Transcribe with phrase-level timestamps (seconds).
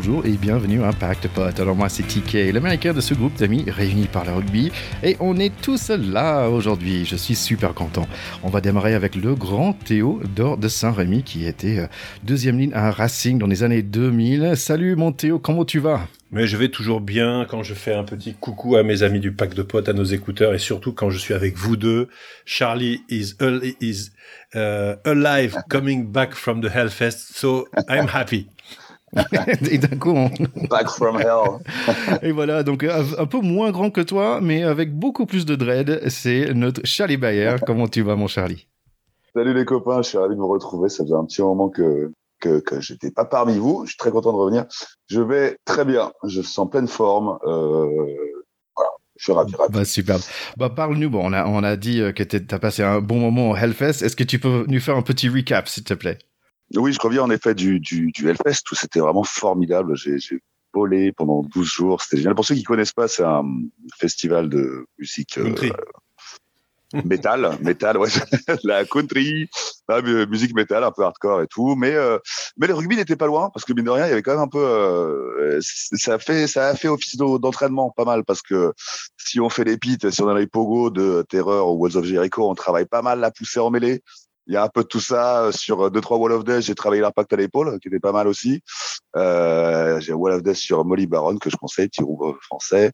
[0.00, 1.60] bonjour et bienvenue à Impact Pot.
[1.60, 5.38] Alors moi c'est TK, l'américain de ce groupe d'amis réunis par le rugby et on
[5.38, 7.04] est tous là aujourd'hui.
[7.04, 8.08] Je suis super content.
[8.42, 11.86] On va démarrer avec le grand Théo d'Or de Saint-Rémy qui était euh,
[12.22, 14.56] deuxième ligne à Racing dans les années 2000.
[14.56, 16.00] Salut mon Théo, comment tu vas?
[16.30, 19.32] Mais je vais toujours bien quand je fais un petit coucou à mes amis du
[19.32, 22.08] pack de potes, à nos écouteurs, et surtout quand je suis avec vous deux.
[22.46, 23.34] Charlie is,
[23.80, 24.12] is
[24.54, 28.46] uh, alive, coming back from the Hellfest, so I'm happy.
[29.70, 30.30] Et d'un coup, on...
[30.68, 31.58] Back from hell.
[32.22, 36.08] et voilà, donc un peu moins grand que toi, mais avec beaucoup plus de dread,
[36.08, 37.56] c'est notre Charlie Bayer.
[37.66, 38.66] Comment tu vas, mon Charlie?
[39.34, 40.88] Salut les copains, je suis ravi de vous retrouver.
[40.88, 43.82] Ça faisait un petit moment que que, que j'étais pas parmi vous.
[43.84, 44.64] Je suis très content de revenir.
[45.08, 46.10] Je vais très bien.
[46.24, 47.38] Je suis en pleine forme.
[47.44, 47.86] Euh,
[48.74, 48.90] voilà.
[49.16, 49.54] Je suis ravi.
[49.54, 49.72] ravi.
[49.72, 50.18] Bah, super.
[50.56, 51.10] Bah, parle-nous.
[51.10, 54.02] Bon, on a, on a dit que tu as passé un bon moment au Hellfest.
[54.02, 56.18] Est-ce que tu peux nous faire un petit recap, s'il te plaît?
[56.76, 59.96] Oui, je reviens en effet du, du, du Hellfest où c'était vraiment formidable.
[59.96, 60.18] J'ai
[60.72, 62.02] volé pendant 12 jours.
[62.02, 62.34] C'était génial.
[62.34, 63.44] Pour ceux qui connaissent pas, c'est un
[63.98, 65.38] festival de musique.
[65.38, 65.52] Euh,
[67.04, 68.08] métal, métal, ouais,
[68.64, 69.48] la country,
[69.88, 71.74] la musique métal, un peu hardcore et tout.
[71.76, 72.18] Mais euh,
[72.56, 74.32] mais le rugby n'était pas loin parce que mine de rien, il y avait quand
[74.32, 78.42] même un peu, euh, ça a fait ça a fait office d'entraînement pas mal parce
[78.42, 78.72] que
[79.16, 82.04] si on fait les pits, si on a les pogo de Terreur ou Walls of
[82.04, 84.02] Jericho, on travaille pas mal la poussée en mêlée.
[84.50, 86.62] Il y a un peu de tout ça sur deux trois Wall of Death.
[86.62, 88.62] J'ai travaillé l'impact à l'épaule, qui était pas mal aussi.
[89.14, 92.02] Euh, j'ai Wall of Death sur Molly Baron que je conseille, petit
[92.42, 92.90] français.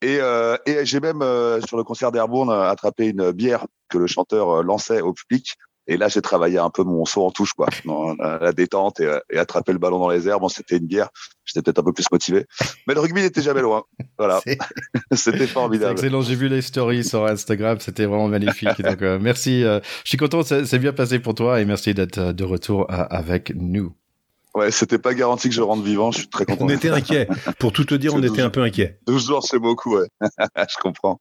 [0.00, 4.06] Et, euh, et j'ai même, euh, sur le concert d'Airborne, attrapé une bière que le
[4.06, 5.58] chanteur euh, lançait au public.
[5.86, 9.10] Et là, j'ai travaillé un peu mon saut en touche, quoi, dans la, détente et,
[9.30, 10.40] et attraper le ballon dans les airs.
[10.40, 11.08] Bon, c'était une bière.
[11.44, 12.46] J'étais peut-être un peu plus motivé.
[12.86, 13.84] Mais le rugby n'était jamais loin.
[14.18, 14.40] Voilà.
[15.12, 15.92] c'était formidable.
[15.92, 16.22] Excellent.
[16.22, 17.78] J'ai vu les stories sur Instagram.
[17.80, 18.80] C'était vraiment magnifique.
[18.82, 19.62] Donc, euh, merci.
[19.62, 20.42] je suis content.
[20.42, 23.94] C'est bien passé pour toi et merci d'être de retour avec nous.
[24.56, 26.10] Ouais, c'était pas garanti que je rentre vivant.
[26.10, 26.64] Je suis très content.
[26.64, 27.28] On était inquiet.
[27.58, 28.98] Pour tout te dire, on était un peu inquiet.
[29.06, 30.06] 12 jours, c'est beaucoup, ouais.
[30.56, 31.20] je comprends.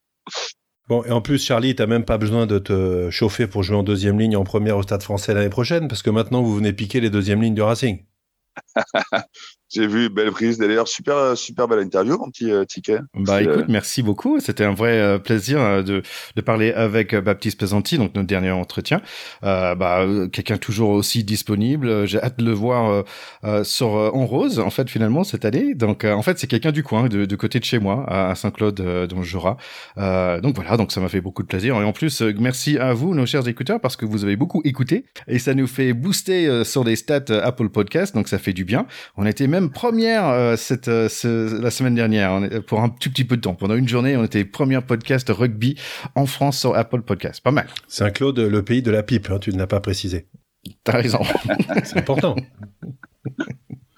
[0.87, 3.83] Bon, et en plus, Charlie, t'as même pas besoin de te chauffer pour jouer en
[3.83, 6.99] deuxième ligne en première au Stade français l'année prochaine, parce que maintenant, vous venez piquer
[7.01, 8.05] les deuxièmes lignes du Racing.
[9.73, 10.59] J'ai vu, belle prise.
[10.59, 12.99] D'ailleurs, super, super belle interview, mon petit euh, ticket.
[13.15, 14.39] Bah écoute, euh, merci beaucoup.
[14.39, 16.03] C'était un vrai euh, plaisir de,
[16.35, 19.01] de parler avec Baptiste Pesanti, donc notre dernier entretien.
[19.41, 22.05] bah, quelqu'un toujours aussi disponible.
[22.05, 23.03] J'ai hâte de le voir
[23.63, 25.73] sur En Rose, en fait, finalement, cette année.
[25.73, 28.75] Donc, en fait, c'est quelqu'un du coin, de, de, côté de chez moi, à Saint-Claude,
[29.09, 29.57] dans le Jura.
[29.97, 31.75] donc voilà, donc ça m'a fait beaucoup de plaisir.
[31.81, 35.05] Et en plus, merci à vous, nos chers écouteurs, parce que vous avez beaucoup écouté
[35.27, 38.13] et ça nous fait booster sur des stats Apple Podcast.
[38.13, 38.85] Donc ça fait du bien.
[39.17, 41.07] On était même première euh, cette euh,
[41.61, 43.55] la semaine dernière on pour un tout petit peu de temps.
[43.55, 45.79] Pendant une journée, on était premier podcast rugby
[46.15, 47.41] en France sur Apple Podcast.
[47.41, 47.67] Pas mal.
[47.87, 50.27] Saint-Claude, le pays de la pipe, hein, tu ne l'as pas précisé.
[50.83, 51.21] T'as raison.
[51.83, 52.35] C'est important.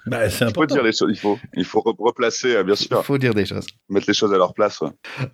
[0.08, 0.74] Bah, c'est important.
[0.74, 2.98] Il faut dire les choses, il faut, il faut replacer, euh, bien sûr.
[3.00, 3.66] Il faut dire des choses.
[3.88, 4.80] Mettre les choses à leur place.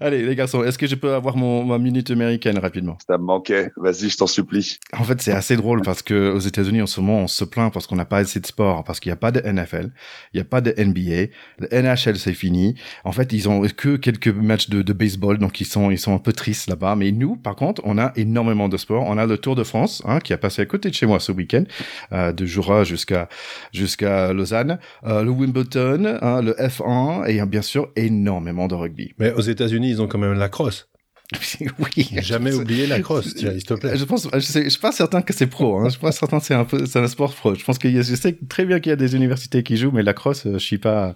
[0.00, 2.96] Allez, les garçons, est-ce que je peux avoir mon, ma minute américaine rapidement?
[3.08, 3.70] Ça me manquait.
[3.76, 4.78] Vas-y, je t'en supplie.
[4.92, 7.72] En fait, c'est assez drôle parce que aux États-Unis, en ce moment, on se plaint
[7.72, 9.90] parce qu'on n'a pas assez de sport, parce qu'il n'y a pas de NFL,
[10.32, 12.74] il n'y a pas de NBA, le NHL c'est fini.
[13.04, 16.14] En fait, ils ont que quelques matchs de, de baseball, donc ils sont, ils sont
[16.14, 16.96] un peu tristes là-bas.
[16.96, 19.04] Mais nous, par contre, on a énormément de sport.
[19.06, 21.20] On a le Tour de France, hein, qui a passé à côté de chez moi
[21.20, 21.64] ce week-end,
[22.12, 23.28] euh, de Jura jusqu'à
[23.72, 24.63] jusqu'à Lausanne.
[25.04, 29.14] Euh, le Wimbledon, hein, le F1 et bien sûr énormément de rugby.
[29.18, 30.88] Mais aux États-Unis, ils ont quand même la crosse.
[31.60, 32.08] oui.
[32.20, 33.96] Jamais oublié la crosse, s'il te plaît.
[33.96, 35.78] Je pense, je, sais, je suis pas certain que c'est pro.
[35.78, 35.86] Hein.
[35.86, 37.54] Je suis pas certain que c'est un peu, c'est un sport pro.
[37.54, 40.02] Je pense que je sais très bien qu'il y a des universités qui jouent, mais
[40.02, 41.14] la crosse, je suis pas,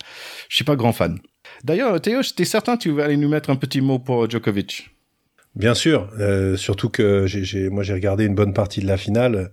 [0.48, 1.18] je suis pas grand fan.
[1.64, 4.90] D'ailleurs, Théo, j'étais certain que tu vas aller nous mettre un petit mot pour Djokovic.
[5.54, 9.50] Bien sûr, euh, surtout que j'ai, moi j'ai regardé une bonne partie de la finale.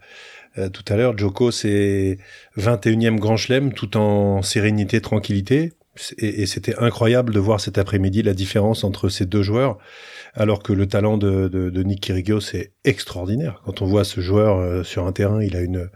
[0.58, 2.18] Euh, tout à l'heure, Joko, c'est
[2.58, 5.74] 21e Grand Chelem, tout en sérénité, tranquillité.
[6.18, 9.78] Et, c'était incroyable de voir cet après-midi la différence entre ces deux joueurs,
[10.34, 13.62] alors que le talent de, de, de Nick Kyrgios c'est extraordinaire.
[13.64, 15.90] Quand on voit ce joueur euh, sur un terrain, il a une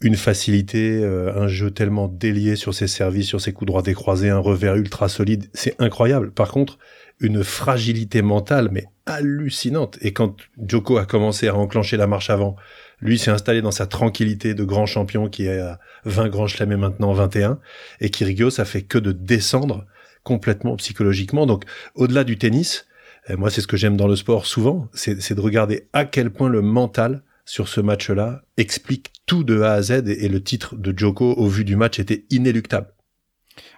[0.00, 4.28] une facilité, euh, un jeu tellement délié sur ses services, sur ses coups droits décroisés,
[4.28, 6.30] un revers ultra solide, c'est incroyable.
[6.30, 6.78] Par contre,
[7.20, 9.98] une fragilité mentale mais hallucinante.
[10.02, 10.36] Et quand
[10.66, 12.56] Joko a commencé à enclencher la marche avant,
[13.04, 16.72] lui s'est installé dans sa tranquillité de grand champion qui est à 20 grands chelems
[16.72, 17.60] et maintenant 21.
[18.00, 19.86] Et Kyrgios, ça fait que de descendre
[20.24, 21.46] complètement psychologiquement.
[21.46, 21.64] Donc,
[21.94, 22.86] au-delà du tennis,
[23.28, 26.48] moi, c'est ce que j'aime dans le sport souvent, c'est de regarder à quel point
[26.48, 30.96] le mental sur ce match-là explique tout de A à Z et, le titre de
[30.96, 32.93] Joko au vu du match était inéluctable.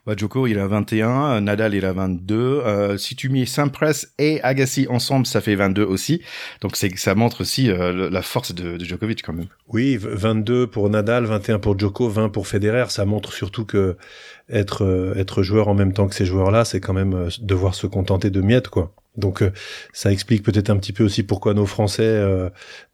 [0.06, 2.36] Bah, Djoko, il a 21, Nadal, il a 22.
[2.36, 6.22] Euh, si tu mets Sampras et Agassi ensemble, ça fait 22 aussi.
[6.60, 9.48] Donc c'est ça montre aussi euh, la force de, de, Djokovic quand même.
[9.66, 12.84] Oui, 22 pour Nadal, 21 pour Djoko, 20 pour Federer.
[12.88, 13.96] Ça montre surtout que
[14.48, 17.74] être euh, être joueur en même temps que ces joueurs-là, c'est quand même euh, devoir
[17.74, 18.94] se contenter de miettes, quoi.
[19.16, 19.42] Donc
[19.94, 22.22] ça explique peut-être un petit peu aussi pourquoi nos Français,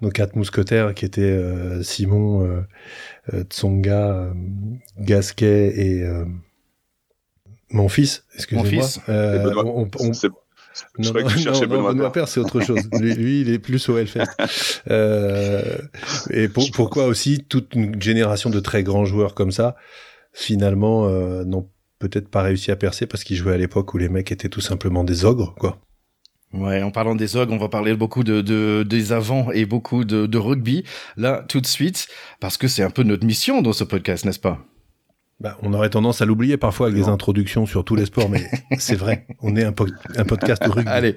[0.03, 1.37] nos quatre mousquetaires qui étaient
[1.82, 2.64] Simon,
[3.50, 4.32] Tsonga,
[5.00, 6.06] Gasquet et
[7.72, 8.86] mon fils, excusez-moi.
[9.08, 10.12] Euh, on, on,
[10.98, 12.88] non, non, non, Benoît Père, c'est autre chose.
[13.00, 14.24] lui, il est plus au Hellfest.
[14.90, 15.78] euh,
[16.30, 19.76] et pour, pourquoi aussi toute une génération de très grands joueurs comme ça,
[20.32, 24.08] finalement, euh, n'ont peut-être pas réussi à percer parce qu'ils jouaient à l'époque où les
[24.08, 25.78] mecs étaient tout simplement des ogres, quoi.
[26.52, 30.04] Ouais, en parlant des ogres, on va parler beaucoup de, de des avants et beaucoup
[30.04, 30.84] de, de rugby
[31.16, 32.08] là tout de suite
[32.40, 34.62] parce que c'est un peu notre mission dans ce podcast, n'est-ce pas?
[35.42, 38.48] Bah, on aurait tendance à l'oublier parfois avec des introductions sur tous les sports, mais
[38.78, 39.26] c'est vrai.
[39.40, 39.74] On est un,
[40.16, 40.88] un, podcast de rugby.
[40.88, 41.16] Allez,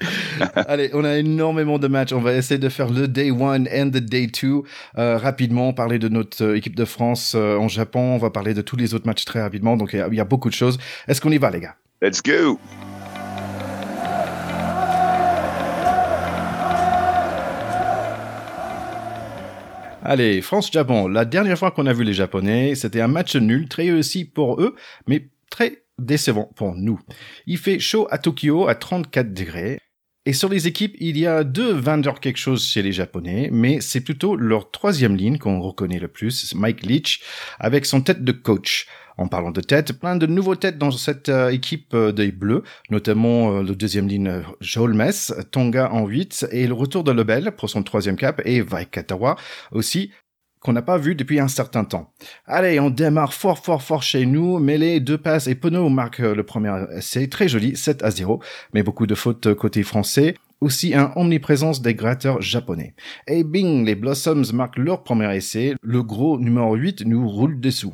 [0.56, 2.12] allez, on a énormément de matchs.
[2.12, 4.66] On va essayer de faire le day one and the day two
[4.98, 5.74] euh, rapidement.
[5.74, 8.00] Parler de notre euh, équipe de France euh, en Japon.
[8.00, 9.78] On va parler de tous les autres matchs très rapidement.
[9.78, 10.80] Donc il y, y, a beaucoup de choses.
[11.08, 11.76] Est-ce qu'on y va, les gars?
[12.02, 12.60] Let's go.
[20.08, 21.08] Allez, France-Japon.
[21.08, 24.62] La dernière fois qu'on a vu les Japonais, c'était un match nul, très réussi pour
[24.62, 24.76] eux,
[25.08, 27.00] mais très décevant pour nous.
[27.48, 29.80] Il fait chaud à Tokyo à 34 degrés.
[30.28, 33.82] Et sur les équipes, il y a deux vendeurs quelque chose chez les Japonais, mais
[33.82, 37.22] c'est plutôt leur troisième ligne qu'on reconnaît le plus, Mike Leach,
[37.58, 38.86] avec son tête de coach.
[39.18, 42.64] En parlant de tête, plein de nouveaux têtes dans cette euh, équipe euh, des Bleus,
[42.90, 47.54] notamment euh, le deuxième ligne Joel Mess, Tonga en 8 et le retour de Lebel
[47.56, 49.38] pour son troisième cap et Vaikatawa
[49.72, 50.12] aussi
[50.60, 52.12] qu'on n'a pas vu depuis un certain temps.
[52.46, 56.44] Allez, on démarre fort fort fort chez nous, mêlée, deux passes et Pono marque le
[56.44, 58.42] premier essai, très joli, 7 à 0,
[58.74, 62.96] mais beaucoup de fautes côté français aussi un omniprésence des gratteurs japonais.
[63.28, 67.94] Et bing, les Blossoms marquent leur premier essai, le gros numéro 8 nous roule dessous.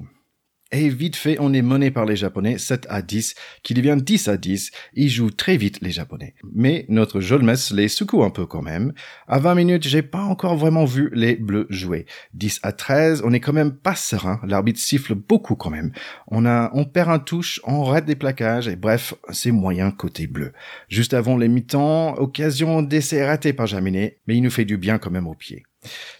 [0.73, 4.29] Et vite fait, on est mené par les Japonais 7 à 10, qui devient 10
[4.29, 4.71] à 10.
[4.93, 6.33] Ils jouent très vite, les Japonais.
[6.53, 8.93] Mais notre Jolmes les secoue un peu quand même.
[9.27, 12.05] À 20 minutes, j'ai pas encore vraiment vu les Bleus jouer.
[12.35, 14.39] 10 à 13, on est quand même pas serein.
[14.47, 15.91] L'arbitre siffle beaucoup quand même.
[16.27, 20.25] On a, on perd un touche, on rate des plaquages, et bref, c'est moyen côté
[20.27, 20.53] bleu.
[20.87, 24.99] Juste avant les mi-temps, occasion d'essai raté par Jaminet, mais il nous fait du bien
[24.99, 25.63] quand même au pied.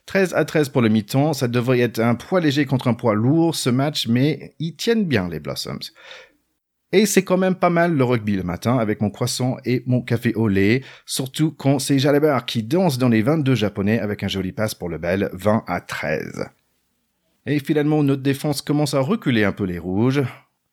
[0.06, 3.14] 13 à 13 pour le mi-temps, ça devrait être un poids léger contre un poids
[3.14, 5.92] lourd ce match, mais ils tiennent bien les Blossoms.
[6.94, 10.02] Et c'est quand même pas mal le rugby le matin avec mon croissant et mon
[10.02, 14.28] café au lait, surtout quand c'est Jalabert qui danse dans les 22 japonais avec un
[14.28, 16.50] joli passe pour le bel 20 à 13.
[17.46, 20.24] Et finalement, notre défense commence à reculer un peu les rouges.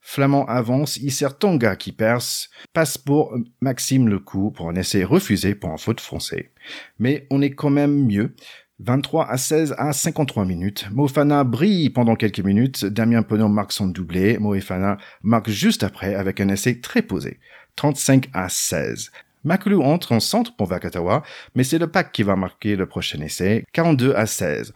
[0.00, 5.54] Flamand avance, il Tonga qui perce, passe pour Maxime le coup pour un essai refusé
[5.54, 6.50] pour un faute français.
[6.98, 8.34] Mais on est quand même mieux.
[8.80, 10.88] 23 à 16 à 53 minutes.
[10.92, 12.84] Mofana brille pendant quelques minutes.
[12.84, 14.38] Damien Penon marque son doublé.
[14.38, 17.40] Moefana marque juste après avec un essai très posé.
[17.76, 19.10] 35 à 16.
[19.44, 21.22] Makulu entre en centre pour Vakatawa,
[21.54, 23.64] mais c'est le pack qui va marquer le prochain essai.
[23.72, 24.72] 42 à 16.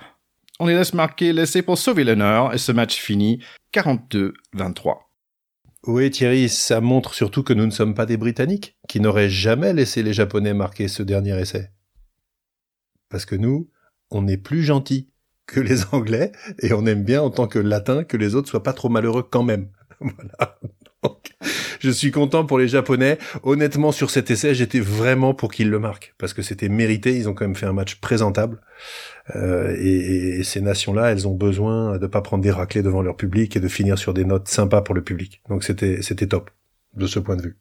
[0.61, 3.43] On les laisse marquer l'essai pour sauver l'honneur et ce match finit
[3.75, 4.33] 42-23.
[5.89, 9.73] Oui Thierry, ça montre surtout que nous ne sommes pas des Britanniques, qui n'auraient jamais
[9.73, 11.71] laissé les Japonais marquer ce dernier essai.
[13.09, 13.69] Parce que nous,
[14.15, 15.09] on est plus gentil
[15.47, 18.63] que les Anglais et on aime bien en tant que Latin que les autres soient
[18.63, 19.69] pas trop malheureux quand même.
[20.01, 20.59] voilà.
[21.81, 23.19] je suis content pour les Japonais.
[23.43, 27.17] Honnêtement, sur cet essai, j'étais vraiment pour qu'ils le marquent parce que c'était mérité.
[27.17, 28.61] Ils ont quand même fait un match présentable.
[29.37, 33.57] Euh, et, ces nations-là, elles ont besoin de pas prendre des raclés devant leur public
[33.57, 35.43] et de finir sur des notes sympas pour le public.
[35.49, 36.51] Donc c'était c'était top
[36.95, 37.59] de ce point de vue.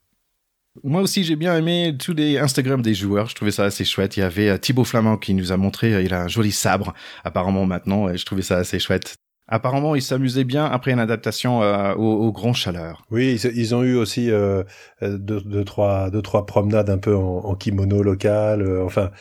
[0.83, 3.27] Moi aussi, j'ai bien aimé tous les Instagram des joueurs.
[3.27, 4.15] Je trouvais ça assez chouette.
[4.15, 6.51] Il y avait euh, Thibaut Flamand qui nous a montré, euh, il a un joli
[6.51, 6.93] sabre,
[7.25, 9.15] apparemment maintenant, et je trouvais ça assez chouette.
[9.49, 13.03] Apparemment, il s'amusait bien après une adaptation euh, au, grand chaleur.
[13.11, 14.63] Oui, ils, ont eu aussi euh,
[15.01, 18.65] deux, trois, deux, trois promenades un peu en, kimono local.
[18.81, 19.11] enfin,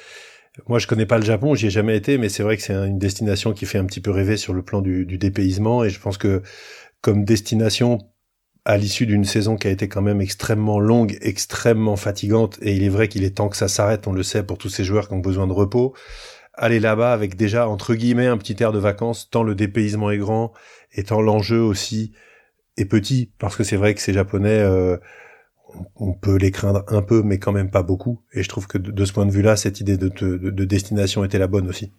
[0.68, 2.74] moi, je connais pas le Japon, j'y ai jamais été, mais c'est vrai que c'est
[2.74, 5.82] une destination qui fait un petit peu rêver sur le plan du dépaysement.
[5.82, 6.42] Et je pense que
[7.00, 7.98] comme destination
[8.64, 12.82] à l'issue d'une saison qui a été quand même extrêmement longue, extrêmement fatigante, et il
[12.82, 15.08] est vrai qu'il est temps que ça s'arrête, on le sait, pour tous ces joueurs
[15.08, 15.94] qui ont besoin de repos,
[16.54, 20.18] aller là-bas avec déjà, entre guillemets, un petit air de vacances, tant le dépaysement est
[20.18, 20.52] grand,
[20.92, 22.12] et tant l'enjeu aussi
[22.76, 24.98] est petit, parce que c'est vrai que ces Japonais, euh,
[25.96, 28.78] on peut les craindre un peu, mais quand même pas beaucoup, et je trouve que
[28.78, 31.92] de, ce point de vue-là, cette idée de, de destination était la bonne aussi.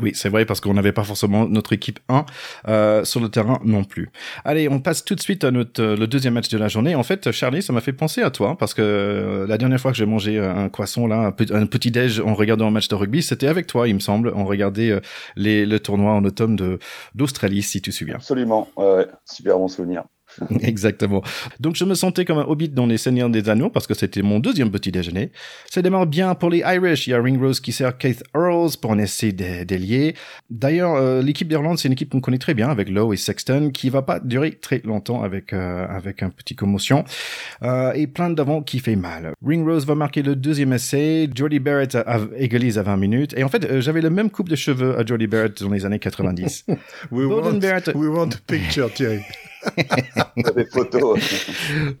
[0.00, 2.24] Oui, c'est vrai parce qu'on n'avait pas forcément notre équipe 1
[2.68, 4.10] euh, sur le terrain non plus.
[4.44, 6.94] Allez, on passe tout de suite à notre le deuxième match de la journée.
[6.94, 9.98] En fait, Charlie, ça m'a fait penser à toi parce que la dernière fois que
[9.98, 13.48] j'ai mangé un croissant là, un, petit déj en regardant un match de rugby, c'était
[13.48, 14.32] avec toi, il me semble.
[14.34, 15.00] On regardait
[15.36, 16.78] les, le tournoi en automne
[17.14, 18.16] d'Australie, si tu te souviens.
[18.16, 20.04] Absolument, ouais, super bon souvenir.
[20.62, 21.22] Exactement.
[21.60, 24.22] Donc je me sentais comme un hobbit dans les Seigneurs des Anneaux parce que c'était
[24.22, 25.32] mon deuxième petit déjeuner.
[25.70, 27.06] Ça démarre bien pour les Irish.
[27.06, 30.14] Il y a Ringrose qui sert Keith Earls pour un essai délié.
[30.50, 33.70] D'ailleurs, euh, l'équipe d'Irlande, c'est une équipe qu'on connaît très bien avec Lowe et Sexton
[33.72, 37.04] qui va pas durer très longtemps avec euh, avec un petit commotion
[37.62, 39.32] euh, et plein d'avant qui fait mal.
[39.44, 41.28] Ringrose va marquer le deuxième essai.
[41.34, 41.96] Jordy Barrett
[42.36, 43.34] égalise à 20 minutes.
[43.36, 45.98] Et en fait, j'avais le même coupe de cheveux à Jordy Barrett dans les années
[45.98, 46.66] 90.
[47.10, 47.90] we, want, Barrett...
[47.94, 49.22] we want a picture, Thierry.
[50.56, 51.18] des photos.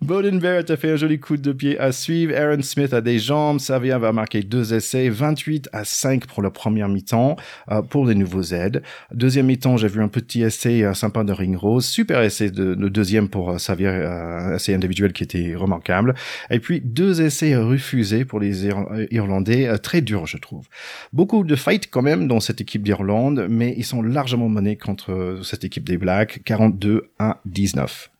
[0.00, 2.34] Bowden Barrett a fait un joli coup de pied à suivre.
[2.36, 3.60] Aaron Smith a des jambes.
[3.60, 5.08] Savia va marquer deux essais.
[5.08, 7.36] 28 à 5 pour la première mi-temps
[7.70, 8.82] euh, pour les nouveaux aides.
[9.12, 11.84] Deuxième mi-temps, j'ai vu un petit essai euh, sympa de Ring Rose.
[11.84, 16.14] Super essai de, deuxième pour euh, Savia, euh, essai individuel qui était remarquable.
[16.50, 18.66] Et puis deux essais refusés pour les
[19.10, 19.78] Irlandais.
[19.78, 20.66] très dur, je trouve.
[21.12, 25.40] Beaucoup de fight quand même dans cette équipe d'Irlande, mais ils sont largement menés contre
[25.42, 26.42] cette équipe des Blacks.
[26.44, 28.10] 42 à 19.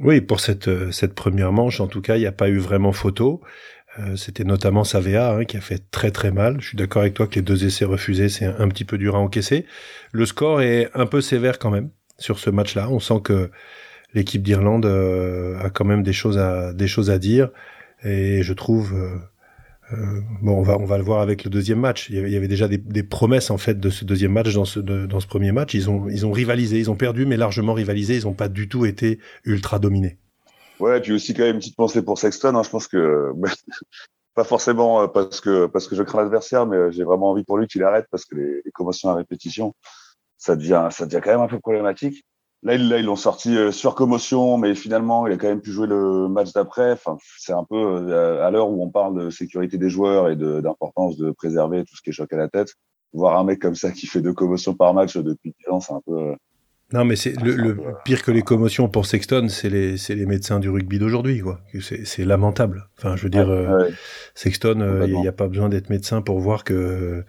[0.00, 2.58] Oui, pour cette, euh, cette première manche, en tout cas, il n'y a pas eu
[2.58, 3.40] vraiment photo.
[4.00, 6.60] Euh, c'était notamment Savea hein, qui a fait très très mal.
[6.60, 9.14] Je suis d'accord avec toi que les deux essais refusés, c'est un, petit peu dur
[9.14, 9.66] à encaisser.
[10.12, 12.88] Le score est un peu sévère quand même sur ce match-là.
[12.90, 13.50] On sent que
[14.14, 17.50] l'équipe d'Irlande euh, a quand même des choses à dire.
[18.02, 18.94] Et je trouve
[20.42, 22.08] bon, on va on va le voir avec le deuxième match.
[22.10, 25.20] Il y avait, déjà des, promesses en fait de ce deuxième match dans ce dans
[25.20, 25.74] ce premier match.
[25.74, 28.16] Ils ont ils ont rivalisé, ils ont perdu, mais largement rivalisé.
[28.16, 30.18] Ils n'ont pas du tout été ultra dominés.
[30.80, 32.54] Ouais, puis aussi quand même une petite pensée pour Sexton.
[32.56, 32.62] Hein.
[32.62, 33.32] Je pense que
[34.34, 37.44] pas forcément euh, parce que parce que je crains l'adversaire, mais euh, j'ai vraiment envie
[37.44, 39.74] pour lui qu'il arrête parce que les, les commotions à répétition,
[40.38, 42.24] ça devient ça devient quand même un peu problématique.
[42.64, 45.60] Là, ils, là, ils l'ont sorti euh, sur commotion, mais finalement, il a quand même
[45.60, 46.92] pu jouer le match d'après.
[46.92, 50.36] Enfin, c'est un peu euh, à l'heure où on parle de sécurité des joueurs et
[50.36, 52.74] d'importance de, préserver tout ce qui est choc à la tête.
[53.12, 55.92] Voir un mec comme ça qui fait deux commotions par match depuis 10 ans, c'est
[55.92, 56.18] un peu.
[56.18, 56.34] Euh,
[56.92, 60.70] non, mais c'est le, pire que les commotions pour Sexton, c'est les, les médecins du
[60.70, 61.60] rugby d'aujourd'hui, quoi.
[61.80, 62.88] C'est lamentable.
[62.98, 63.48] Enfin, je veux dire,
[64.34, 67.24] Sexton, il n'y a, pas besoin d'être médecin pour voir que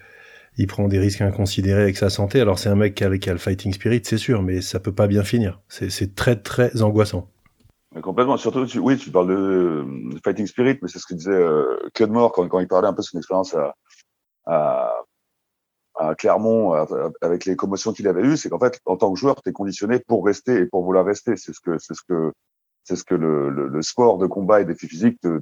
[0.58, 2.40] il prend des risques inconsidérés avec sa santé.
[2.40, 5.08] Alors c'est un mec qui a, le fighting spirit, c'est sûr, mais ça peut pas
[5.08, 5.62] bien finir.
[5.68, 7.30] C'est très très angoissant.
[8.02, 8.38] complètement.
[8.38, 9.86] Surtout, oui, tu parles de,
[10.24, 13.18] fighting spirit, mais c'est ce que disait euh, quand, il parlait un peu de son
[13.18, 13.56] expérience
[14.46, 14.94] à,
[16.18, 16.74] Clermont
[17.22, 18.36] avec les commotions qu'il avait eues.
[18.38, 21.06] C'est qu'en fait, en tant que joueur, tu es conditionné pour rester et pour vouloir
[21.06, 21.38] rester.
[21.38, 22.34] C'est ce que c'est ce que
[22.84, 25.40] c'est ce que le, sport de combat et défi physique te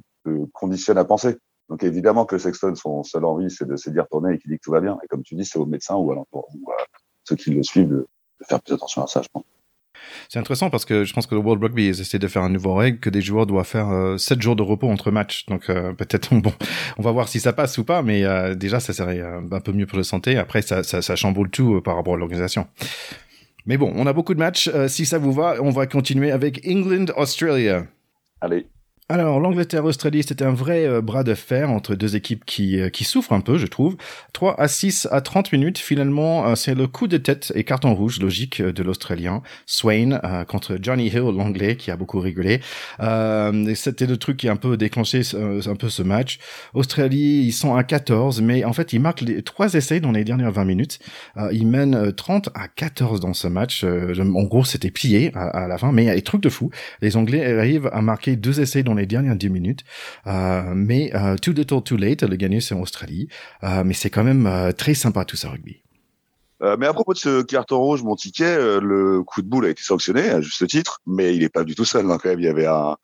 [0.52, 1.36] conditionne à penser.
[1.68, 4.64] Donc évidemment que Sexton, son seule envie, c'est de, d'y retourner et qu'il dit que
[4.64, 4.98] tout va bien.
[5.02, 6.84] Et comme tu dis, c'est aux médecins ou à, ou à
[7.24, 8.06] ceux qui le suivent de,
[8.46, 9.44] faire plus attention à ça, je pense.
[10.28, 12.74] C'est intéressant parce que je pense que le World Rugby essaie de faire un nouveau
[12.74, 15.46] règle que des joueurs doivent faire euh, 7 jours de repos entre matchs.
[15.46, 16.52] Donc euh, peut-être bon,
[16.98, 19.60] on va voir si ça passe ou pas, mais euh, déjà ça serait euh, un
[19.60, 20.36] peu mieux pour la santé.
[20.36, 22.66] Après ça, ça, ça chamboule tout par rapport à l'organisation.
[23.64, 24.70] Mais bon, on a beaucoup de matchs.
[24.88, 27.86] si ça vous va, on va continuer avec England Australia.
[28.42, 28.66] Allez.
[29.10, 33.04] Alors, l'Angleterre-Australie, c'était un vrai euh, bras de fer entre deux équipes qui, euh, qui
[33.04, 33.98] souffrent un peu, je trouve.
[34.32, 37.94] 3 à 6 à 30 minutes, finalement, euh, c'est le coup de tête et carton
[37.94, 42.60] rouge logique de l'Australien, Swain, contre Johnny Hill, l'Anglais, qui a beaucoup rigolé.
[43.74, 46.38] c'était le truc qui a un peu déclenché un peu ce match.
[46.72, 50.24] Australie, ils sont à 14, mais en fait, ils marquent les trois essais dans les
[50.24, 50.98] dernières 20 minutes.
[51.52, 53.84] ils mènent 30 à 14 dans ce match.
[53.84, 56.48] en gros, c'était plié à, à, la fin, mais il y a des trucs de
[56.48, 56.70] fou.
[57.02, 59.80] Les Anglais arrivent à marquer deux essais dans les dernières 10 minutes.
[60.26, 63.28] Euh, mais euh, too little, too late, le gagné c'est en Australie.
[63.62, 65.82] Euh, mais c'est quand même très sympa tout ça rugby.
[66.78, 69.82] mais à propos de ce carton rouge, mon ticket, le coup de boule a été
[69.82, 72.10] sanctionné à juste titre, mais il n'est pas du tout seul.
[72.10, 72.96] Hein, quand même, il y avait un,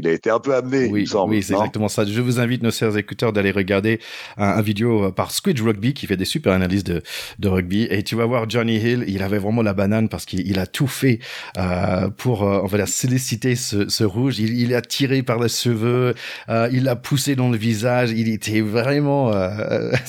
[0.00, 1.34] il a été un peu amené, oui, il me semble.
[1.34, 2.04] Oui, c'est exactement ça.
[2.04, 4.00] Je vous invite, nos chers écouteurs, d'aller regarder
[4.36, 7.02] un, vidéo euh, par Squid Rugby qui fait des super analyses de,
[7.38, 7.86] de rugby.
[7.90, 10.86] Et tu vas voir Johnny Hill, il avait vraiment la banane parce qu'il a tout
[10.86, 11.18] fait
[11.58, 14.38] euh, pour, euh, on va dire, solliciter ce, ce rouge.
[14.38, 16.14] Il, il a tiré par les cheveux,
[16.48, 18.10] euh, il l'a poussé dans le visage.
[18.10, 19.92] Il était vraiment, euh,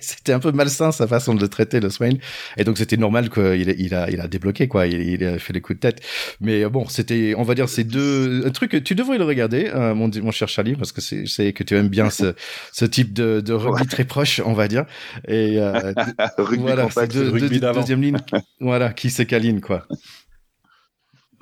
[0.00, 2.14] c'était un peu malsain sa façon de traiter le Swain.
[2.56, 4.86] Et donc c'était normal qu'il il a, il a débloqué quoi.
[4.86, 6.00] Il, il, a fait des coups de tête.
[6.40, 8.82] Mais bon, c'était, on va dire, ces deux trucs.
[8.84, 11.76] Tu devrais le regarder, euh, mon, mon cher Charlie, parce que je sais que tu
[11.76, 12.34] aimes bien ce,
[12.72, 14.84] ce type de, de rugby très proche, on va dire.
[15.28, 15.92] Et euh,
[16.58, 18.18] voilà, c'est deux, deux, deuxième ligne,
[18.60, 19.86] voilà, qui se câline, quoi.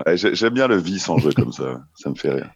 [0.07, 2.51] Ouais, j'aime bien le vice en jeu comme ça, ça me fait rire.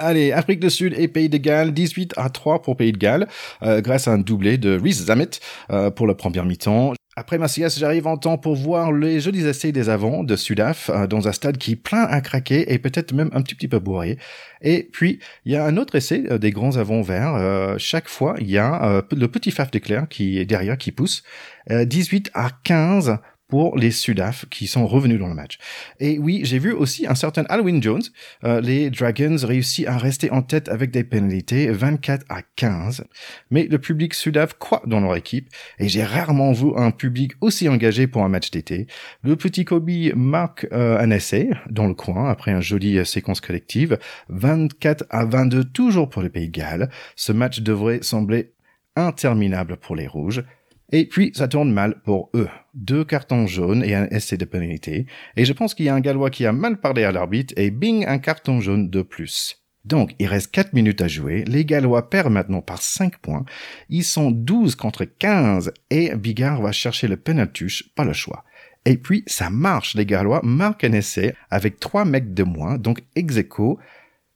[0.00, 3.26] Allez, Afrique du Sud et Pays de Galles, 18 à 3 pour Pays de Galles,
[3.64, 5.30] euh, grâce à un doublé de Rhys Zamet
[5.70, 6.94] euh, pour la première mi-temps.
[7.18, 10.88] Après ma sieste, j'arrive en temps pour voir les jolis essais des avants de Sudaf
[10.88, 13.80] euh, dans un stade qui est plein à craquer et peut-être même un petit, peu
[13.80, 14.18] bourré.
[14.62, 17.74] Et puis, il y a un autre essai des grands avants verts.
[17.78, 21.24] chaque fois, il y a le petit Faf d'éclair qui est derrière, qui pousse.
[21.68, 23.18] 18 à 15
[23.48, 25.58] pour les Sudaf qui sont revenus dans le match.
[26.00, 28.02] Et oui, j'ai vu aussi un certain Alwyn Jones.
[28.44, 33.04] Euh, les Dragons réussissent à rester en tête avec des pénalités 24 à 15.
[33.50, 37.68] Mais le public Sudaf croit dans leur équipe et j'ai rarement vu un public aussi
[37.68, 38.86] engagé pour un match d'été.
[39.22, 43.40] Le petit Kobe marque euh, un essai dans le coin après un joli euh, séquence
[43.40, 43.98] collective.
[44.28, 46.90] 24 à 22 toujours pour le Pays de Galles.
[47.16, 48.52] Ce match devrait sembler
[48.94, 50.44] interminable pour les Rouges.
[50.90, 52.48] Et puis, ça tourne mal pour eux.
[52.74, 55.06] Deux cartons jaunes et un essai de pénalité.
[55.36, 57.70] Et je pense qu'il y a un Gallois qui a mal parlé à l'arbitre et
[57.70, 59.62] bing, un carton jaune de plus.
[59.84, 61.44] Donc, il reste 4 minutes à jouer.
[61.44, 63.44] Les Gallois perdent maintenant par 5 points.
[63.88, 68.44] Ils sont 12 contre 15 et Bigard va chercher le penaltuche, pas le choix.
[68.84, 69.94] Et puis, ça marche.
[69.94, 73.38] Les Gallois marquent un essai avec 3 mecs de moins, donc ex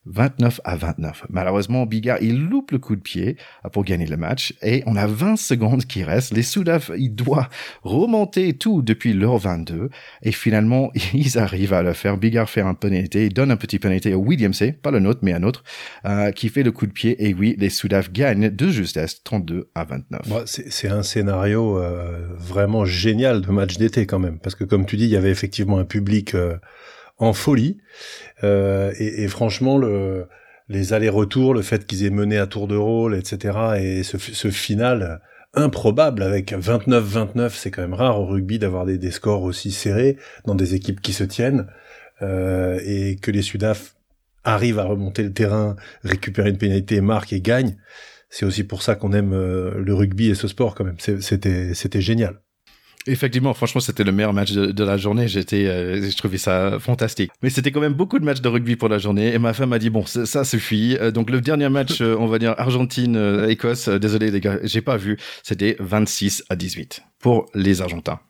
[0.07, 1.27] 29 à 29.
[1.31, 3.37] Malheureusement, Bigard, il loupe le coup de pied
[3.73, 6.33] pour gagner le match et on a 20 secondes qui restent.
[6.33, 7.49] Les Soudaf, ils doivent
[7.83, 9.91] remonter tout depuis leur 22
[10.23, 12.17] et finalement, ils arrivent à le faire.
[12.17, 15.21] Bigard fait un penalty, il donne un petit penalty à William C, pas le nôtre,
[15.23, 15.63] mais un autre,
[16.05, 19.71] euh, qui fait le coup de pied et oui, les Soudaf gagnent de justesse 32
[19.75, 20.21] à 29.
[20.47, 24.97] c'est un scénario euh, vraiment génial de match d'été quand même parce que comme tu
[24.97, 26.57] dis, il y avait effectivement un public euh,
[27.19, 27.79] en folie.
[28.45, 30.27] Euh, et, franchement, le,
[30.69, 34.51] les allers-retours, le fait qu'ils aient mené à tour de rôle, etc., et ce, ce
[34.51, 35.21] final
[35.55, 40.17] improbable avec 29-29, c'est quand même rare au rugby d'avoir des, des, scores aussi serrés
[40.47, 41.67] dans des équipes qui se tiennent,
[42.23, 43.95] euh, et que les Sudaf
[44.45, 47.77] arrivent à remonter le terrain, récupérer une pénalité, marquent et gagnent.
[48.31, 50.99] C'est aussi pour ça qu'on aime euh, le rugby et ce sport quand même.
[50.99, 52.41] C'était c'était génial.
[53.07, 55.27] Effectivement, franchement, c'était le meilleur match de, la journée.
[55.27, 57.33] J'étais, euh, je trouvais ça fantastique.
[57.43, 59.35] Mais c'était quand même beaucoup de matchs de rugby pour la journée.
[59.35, 60.97] Et ma femme m'a dit bon, ça, suffit.
[61.01, 63.89] Euh, donc le dernier match, euh, on va dire Argentine-Écosse.
[63.89, 65.19] désolé les gars, j'ai pas vu.
[65.43, 68.21] C'était 26 à 18 pour les Argentins.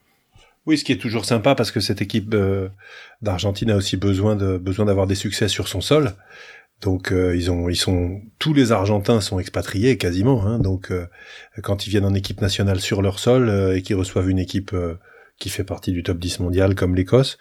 [0.65, 2.33] Oui, ce qui est toujours sympa parce que cette équipe
[3.21, 6.13] d'Argentine a aussi besoin de besoin d'avoir des succès sur son sol.
[6.83, 10.45] Donc euh, ils ont, ils sont, tous les Argentins sont expatriés quasiment.
[10.45, 11.07] Hein, donc euh,
[11.63, 14.75] quand ils viennent en équipe nationale sur leur sol euh, et qu'ils reçoivent une équipe
[15.39, 17.37] qui fait partie du top 10 mondial comme l'Écosse,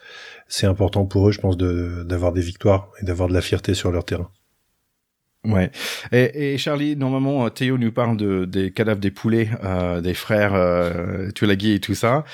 [0.49, 3.91] c'est important pour eux, je pense, d'avoir des victoires et d'avoir de la fierté sur
[3.91, 4.31] leur terrain.
[5.45, 5.73] Ouais.
[6.13, 9.51] Et, et, Charlie, normalement, Théo nous parle de, des cadavres des poulets,
[10.03, 12.25] des frères euh, Tulagi et tout ça.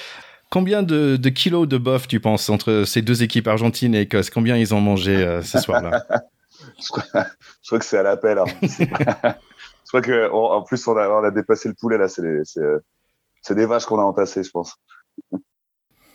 [0.50, 4.30] Combien de, de, kilos de bœuf tu penses entre ces deux équipes, Argentine et Écosse?
[4.30, 6.06] Combien ils ont mangé ce soir-là?
[6.80, 8.38] je crois, que c'est à l'appel.
[8.38, 8.44] Hein.
[8.62, 12.08] je crois que en plus on a, on a dépassé le poulet là.
[12.08, 14.76] C'est des vaches qu'on a entassées, je pense.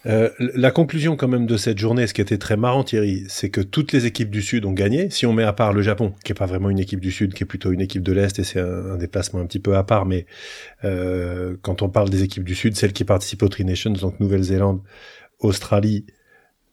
[0.05, 3.49] Euh, la conclusion quand même de cette journée, ce qui était très marrant Thierry, c'est
[3.49, 5.09] que toutes les équipes du Sud ont gagné.
[5.09, 7.33] Si on met à part le Japon, qui est pas vraiment une équipe du Sud,
[7.33, 9.83] qui est plutôt une équipe de l'Est, et c'est un, déplacement un petit peu à
[9.83, 10.25] part, mais
[10.83, 14.19] euh, quand on parle des équipes du Sud, celles qui participent aux Tri Nations, donc
[14.19, 14.81] Nouvelle-Zélande,
[15.39, 16.05] Australie,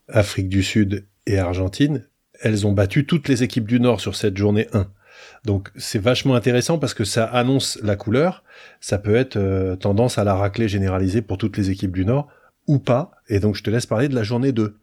[0.08, 2.08] Afrique du Sud et Argentine,
[2.40, 4.86] elles ont battu toutes les équipes du Nord sur cette journée 1.
[5.44, 8.44] Donc c'est vachement intéressant parce que ça annonce la couleur.
[8.80, 12.28] Ça peut être euh, tendance à la raclée généralisée pour toutes les équipes du Nord
[12.66, 13.12] ou pas.
[13.28, 14.76] Et donc je te laisse parler de la journée 2.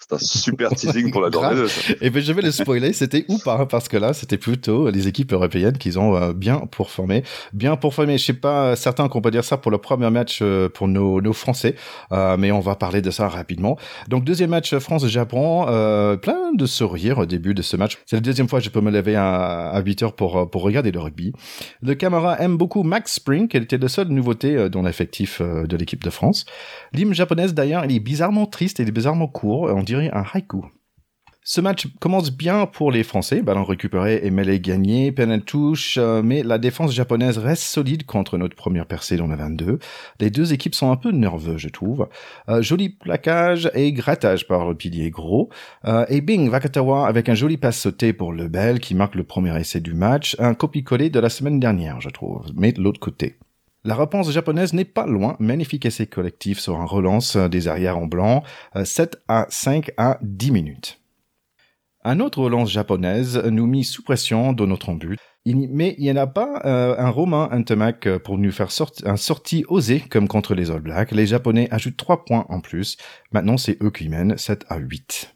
[0.00, 1.66] C'est un super teasing pour la journée 2.
[2.02, 5.08] Et ben je vais le spoiler, c'était ou pas, parce que là, c'était plutôt les
[5.08, 7.24] équipes européennes qui ont euh, bien performé.
[7.52, 10.68] Bien performé, je sais pas certain qu'on peut dire ça pour le premier match euh,
[10.68, 11.74] pour nos, nos Français,
[12.12, 13.76] euh, mais on va parler de ça rapidement.
[14.06, 15.64] Donc deuxième match France-Japon,
[16.22, 17.98] plein de sourires au début de ce match.
[18.06, 20.62] C'est la deuxième fois que je peux me lever à, à 8 heures pour, pour
[20.62, 21.32] regarder le rugby.
[21.82, 26.04] Le camarade aime beaucoup Max Spring, qui était la seule nouveauté dans l'effectif de l'équipe
[26.04, 26.46] de France.
[26.92, 29.68] L'hymne japonaise d'ailleurs, il est bizarrement triste, il est bizarrement court
[31.50, 36.20] Ce match commence bien pour les Français, ballon récupéré et mêlé gagné, peine touche, euh,
[36.22, 39.78] mais la défense japonaise reste solide contre notre première percée dans la 22.
[40.20, 42.06] Les deux équipes sont un peu nerveux, je trouve.
[42.50, 45.48] Euh, joli plaquage et grattage par le pilier gros.
[45.86, 49.58] Euh, et bing, Vakatawa avec un joli passe sauté pour Lebel qui marque le premier
[49.58, 50.36] essai du match.
[50.38, 53.38] Un copie-collé de la semaine dernière, je trouve, mais de l'autre côté.
[53.88, 58.04] La réponse japonaise n'est pas loin, magnifique essai collectif sur un relance des arrières en
[58.04, 58.42] blanc,
[58.84, 61.00] 7 euh, à 5 à 10 minutes.
[62.04, 66.16] Un autre relance japonaise nous mit sous pression dans notre but, mais il n'y en
[66.16, 68.68] a pas euh, un Romain Antemac pour nous faire
[69.06, 71.12] un sortie osé comme contre les All Blacks.
[71.12, 72.98] Les Japonais ajoutent 3 points en plus.
[73.32, 75.34] Maintenant, c'est eux qui mènent 7 à 8.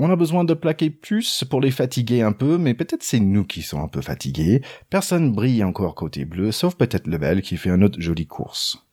[0.00, 3.44] On a besoin de plaquer plus pour les fatiguer un peu, mais peut-être c'est nous
[3.44, 4.62] qui sommes un peu fatigués.
[4.90, 8.86] Personne brille encore côté bleu, sauf peut-être Lebel qui fait une autre jolie course.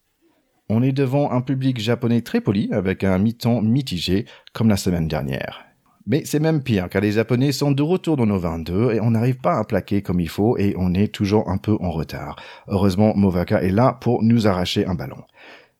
[0.67, 5.07] On est devant un public japonais très poli, avec un mi-temps mitigé, comme la semaine
[5.07, 5.65] dernière.
[6.07, 9.11] Mais c'est même pire, car les Japonais sont de retour dans nos 22 et on
[9.11, 12.35] n'arrive pas à plaquer comme il faut et on est toujours un peu en retard.
[12.67, 15.23] Heureusement, Movaka est là pour nous arracher un ballon.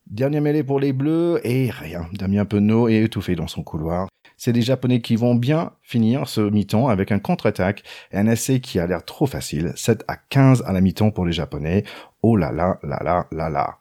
[0.07, 2.07] Dernier mêlée pour les Bleus et rien.
[2.13, 4.07] Damien Penaud est étouffé dans son couloir.
[4.45, 7.81] C'est des Japonais qui vont bien finir ce mi-temps avec un contre-attaque
[8.11, 9.73] et un essai qui a l'air trop facile.
[9.75, 11.83] 7 à 15 à la mi-temps pour les Japonais.
[12.21, 13.79] Oh là là là là là là.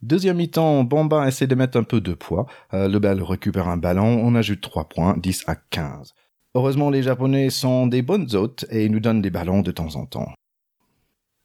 [0.00, 2.46] Deuxième mi-temps, Bamba essaie de mettre un peu de poids.
[2.72, 6.14] Euh, le bal récupère un ballon, on ajoute 3 points, 10 à 15.
[6.54, 10.06] Heureusement, les Japonais sont des bonnes hôtes et nous donnent des ballons de temps en
[10.06, 10.32] temps.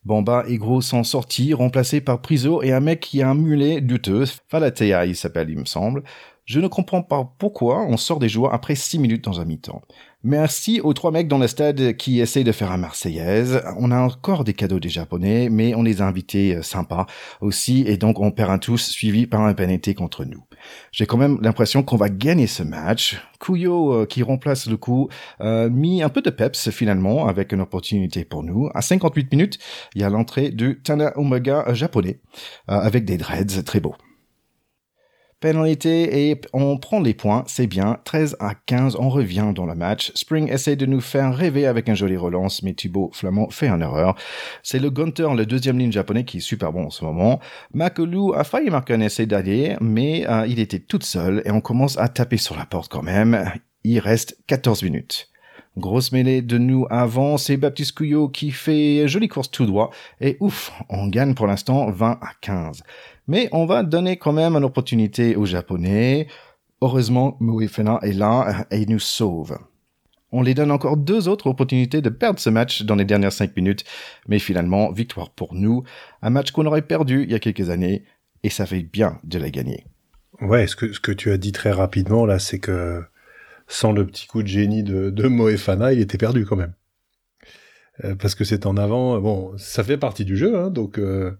[0.05, 3.81] Bamba et Gros s'en sortis, remplacés par Priso et un mec qui a un mulet
[3.81, 4.23] douteux.
[4.47, 6.03] Falatea, il s'appelle, il me semble.
[6.45, 9.81] Je ne comprends pas pourquoi on sort des joueurs après 6 minutes dans un mi-temps.
[10.21, 13.63] Merci aux trois mecs dans le stade qui essayent de faire un Marseillaise.
[13.79, 17.07] On a encore des cadeaux des Japonais, mais on les a invités euh, sympas
[17.41, 20.43] aussi, et donc on perd un tous suivi par un pénalité contre nous.
[20.91, 23.19] J'ai quand même l'impression qu'on va gagner ce match.
[23.39, 25.09] Kuyo, euh, qui remplace le coup,
[25.41, 28.69] euh, mis un peu de peps finalement, avec une opportunité pour nous.
[28.75, 29.57] À 58 minutes,
[29.95, 32.19] il y a l'entrée du Tana Omega japonais,
[32.67, 33.95] avec des dreads très beaux.
[35.45, 37.99] Pénalité et on prend les points, c'est bien.
[38.03, 40.11] 13 à 15, on revient dans le match.
[40.15, 43.83] Spring essaie de nous faire rêver avec un joli relance, mais Thibaut Flamand fait une
[43.83, 44.15] erreur.
[44.63, 47.39] C'est le Gunter, le deuxième ligne japonais, qui est super bon en ce moment.
[47.75, 51.61] Makolu a failli marquer un essai d'aller, mais euh, il était tout seul et on
[51.61, 53.51] commence à taper sur la porte quand même.
[53.83, 55.29] Il reste 14 minutes.
[55.77, 59.91] Grosse mêlée de nous avant, c'est Baptiste Couillot qui fait jolie course tout droit.
[60.21, 62.81] Et ouf, on gagne pour l'instant 20 à 15.
[63.27, 66.27] Mais on va donner quand même une opportunité aux Japonais.
[66.81, 69.57] Heureusement, Muifena est là et nous sauve.
[70.31, 73.55] On les donne encore deux autres opportunités de perdre ce match dans les dernières cinq
[73.55, 73.85] minutes,
[74.27, 75.83] mais finalement, victoire pour nous.
[76.21, 78.03] Un match qu'on aurait perdu il y a quelques années,
[78.43, 79.85] et ça fait bien de la gagner.
[80.41, 83.01] Ouais, ce que, tu as dit très rapidement là, c'est que
[83.67, 86.73] sans le petit coup de génie de Moefana, il était perdu quand même.
[88.03, 89.19] Euh, parce que c'est en avant.
[89.19, 91.31] Bon, ça fait partie du jeu, hein, donc euh,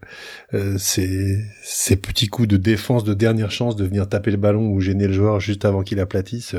[0.54, 4.70] euh, ces, ces petits coups de défense de dernière chance de venir taper le ballon
[4.70, 6.56] ou gêner le joueur juste avant qu'il aplatisse,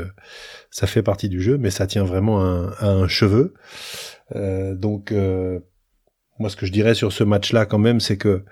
[0.71, 3.55] ça fait partie du jeu, mais ça tient vraiment à, un cheveu.
[4.35, 5.13] donc,
[6.39, 8.45] moi, ce que je dirais sur ce match-là, quand même, c'est que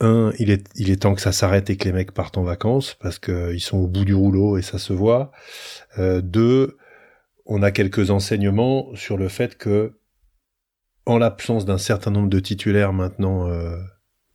[0.00, 2.42] un, il est, il est temps que ça s'arrête et que les mecs partent en
[2.42, 5.30] vacances parce qu'ils sont au bout du rouleau et ça se voit.
[5.98, 6.76] deux,
[7.46, 9.95] on a quelques enseignements sur le fait que
[11.06, 13.76] en l'absence d'un certain nombre de titulaires maintenant euh,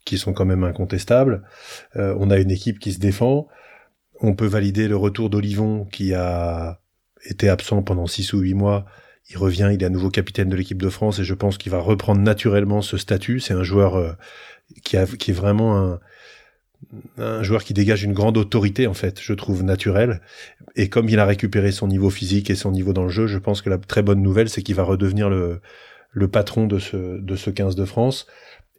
[0.05, 1.43] qui sont quand même incontestables,
[1.97, 3.47] euh, on a une équipe qui se défend.
[4.21, 6.79] On peut valider le retour d'Olivon qui a
[7.25, 8.85] été absent pendant six ou huit mois.
[9.29, 11.71] Il revient, il est à nouveau capitaine de l'équipe de France et je pense qu'il
[11.71, 13.39] va reprendre naturellement ce statut.
[13.39, 14.13] C'est un joueur euh,
[14.83, 15.99] qui, a, qui est vraiment un,
[17.17, 20.21] un joueur qui dégage une grande autorité en fait, je trouve naturel.
[20.75, 23.37] Et comme il a récupéré son niveau physique et son niveau dans le jeu, je
[23.37, 25.61] pense que la très bonne nouvelle, c'est qu'il va redevenir le,
[26.11, 28.27] le patron de ce, de ce 15 de France.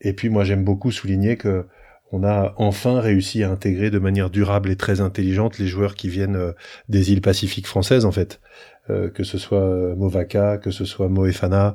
[0.00, 1.66] Et puis moi j'aime beaucoup souligner que
[2.12, 6.08] on a enfin réussi à intégrer de manière durable et très intelligente les joueurs qui
[6.10, 6.52] viennent euh,
[6.90, 8.40] des îles Pacifiques françaises en fait.
[8.90, 11.74] Euh, que ce soit euh, Movaka, que ce soit Moefana,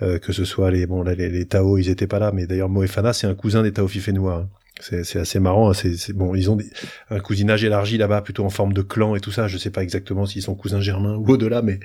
[0.00, 3.12] que ce soit les bon les, les, Tao, ils étaient pas là, mais d'ailleurs Moefana
[3.12, 4.34] c'est un cousin des Tao Fifénois.
[4.34, 4.48] Hein.
[4.80, 5.70] C'est assez marrant.
[5.70, 5.74] Hein.
[5.74, 6.70] C'est bon, ils ont des,
[7.10, 9.48] un cousinage élargi là-bas, plutôt en forme de clan et tout ça.
[9.48, 11.80] Je sais pas exactement s'ils sont cousins germains ou au-delà, mais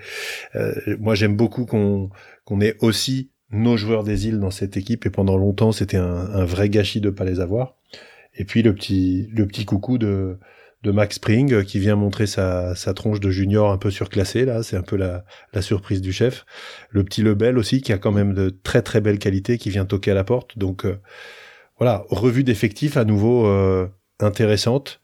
[1.00, 2.10] moi j'aime beaucoup qu'on
[2.46, 6.46] qu'on ait aussi nos joueurs des îles dans cette équipe et pendant longtemps c'était un,
[6.46, 7.76] vrai gâchis de pas les avoir.
[8.36, 10.38] Et puis le petit le petit coucou de
[10.84, 14.44] de Max Spring euh, qui vient montrer sa, sa tronche de junior un peu surclassée
[14.44, 16.46] là, c'est un peu la, la surprise du chef.
[16.90, 19.86] Le petit Lebel aussi qui a quand même de très très belles qualités qui vient
[19.86, 20.58] toquer à la porte.
[20.58, 21.00] Donc euh,
[21.84, 23.90] voilà, revue d'effectifs à nouveau euh,
[24.22, 25.02] intéressante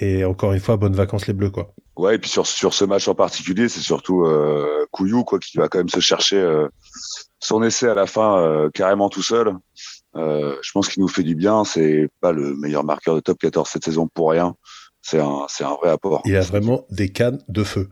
[0.00, 1.72] et encore une fois bonnes vacances les bleus quoi.
[1.96, 5.58] Ouais, et puis sur sur ce match en particulier, c'est surtout euh, Couillou quoi qui
[5.58, 6.66] va quand même se chercher euh,
[7.38, 9.52] son essai à la fin euh, carrément tout seul.
[10.16, 11.62] Je pense qu'il nous fait du bien.
[11.62, 14.56] C'est pas le meilleur marqueur de top 14 cette saison pour rien.
[15.02, 16.22] C'est un c'est un vrai apport.
[16.24, 17.90] Il a vraiment des cannes de feu.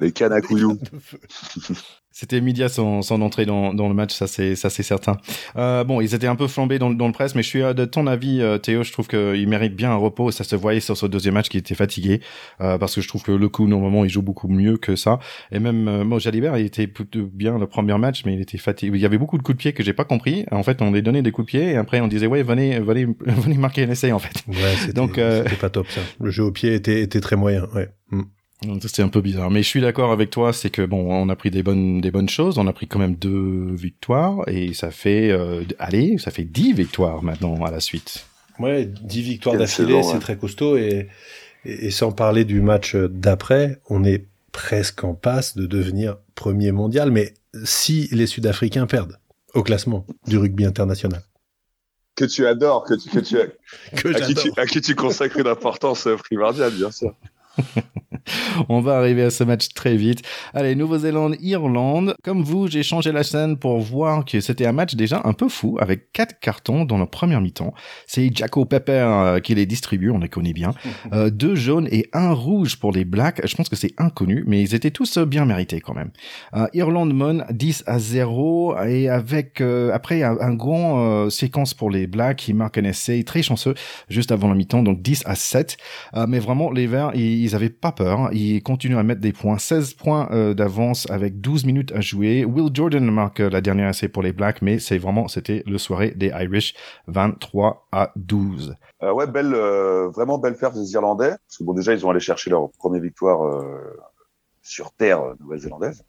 [0.00, 0.76] des cannes à couillou.
[2.18, 5.18] C'était immédiat son, son entrée dans, dans le match, ça c'est ça c'est certain.
[5.56, 7.74] Euh, bon, ils étaient un peu flambés dans, dans le presse, mais je suis euh,
[7.74, 8.84] de ton avis, euh, Théo.
[8.84, 10.30] Je trouve qu'il mérite bien un repos.
[10.30, 12.22] Ça se voyait sur ce deuxième match qu'il était fatigué,
[12.62, 15.18] euh, parce que je trouve que le coup normalement il joue beaucoup mieux que ça.
[15.52, 18.56] Et même euh, moi, Jalibert, il était plutôt bien le premier match, mais il était
[18.56, 18.96] fatigué.
[18.96, 20.46] Il y avait beaucoup de coups de pied que j'ai pas compris.
[20.50, 22.80] En fait, on les donnait des coups de pied et après on disait ouais venez
[22.80, 24.42] venez venez marquer un essai en fait.
[24.48, 26.00] Ouais, Donc c'était pas top ça.
[26.18, 27.66] Le jeu au pied était était très moyen.
[27.74, 27.90] Ouais.
[28.10, 28.22] Mm.
[28.62, 31.36] C'est un peu bizarre, mais je suis d'accord avec toi, c'est que bon, on a
[31.36, 34.90] pris des bonnes des bonnes choses, on a pris quand même deux victoires et ça
[34.90, 38.26] fait euh, allez, ça fait dix victoires maintenant à la suite.
[38.58, 41.08] Ouais, dix victoires d'affilée, c'est très costaud et,
[41.66, 47.10] et, sans parler du match d'après, on est presque en passe de devenir premier mondial,
[47.10, 49.18] mais si les Sud-Africains perdent
[49.52, 51.22] au classement du rugby international.
[52.14, 53.36] Que tu adores, que tu, que tu,
[53.96, 57.14] que à, qui tu, à qui tu consacres une importance primordiale, bien sûr.
[58.68, 60.22] On va arriver à ce match très vite.
[60.54, 62.14] Allez, Nouvelle-Zélande, Irlande.
[62.22, 65.48] Comme vous, j'ai changé la scène pour voir que c'était un match déjà un peu
[65.48, 67.74] fou avec quatre cartons dans la première mi-temps.
[68.06, 70.72] C'est Jacko Pepper euh, qui les distribue, on les connaît bien.
[71.12, 73.40] Euh, deux jaunes et un rouge pour les Blacks.
[73.46, 76.10] Je pense que c'est inconnu, mais ils étaient tous bien mérités quand même.
[76.54, 79.60] Euh, Irlande Mon 10 à 0 et avec
[79.92, 83.74] après un, grand séquence pour les Blacks qui marquent un essai très chanceux
[84.08, 85.76] juste avant la mi-temps, donc 10 à 7.
[86.26, 88.20] mais vraiment les Verts, ils, ils avaient pas peur.
[88.20, 88.30] Hein.
[88.32, 89.58] Ils continuent à mettre des points.
[89.58, 92.44] 16 points euh, d'avance avec 12 minutes à jouer.
[92.44, 95.78] Will Jordan marque euh, la dernière essai pour les Blacks, mais c'est vraiment, c'était le
[95.78, 96.74] soirée des Irish,
[97.06, 98.74] 23 à 12.
[99.02, 101.30] Euh, ouais, belle, vraiment belle perte des Irlandais.
[101.30, 103.64] Parce que bon, déjà, ils ont allé chercher leur première victoire
[104.62, 106.02] sur terre nouvelle-zélandaise.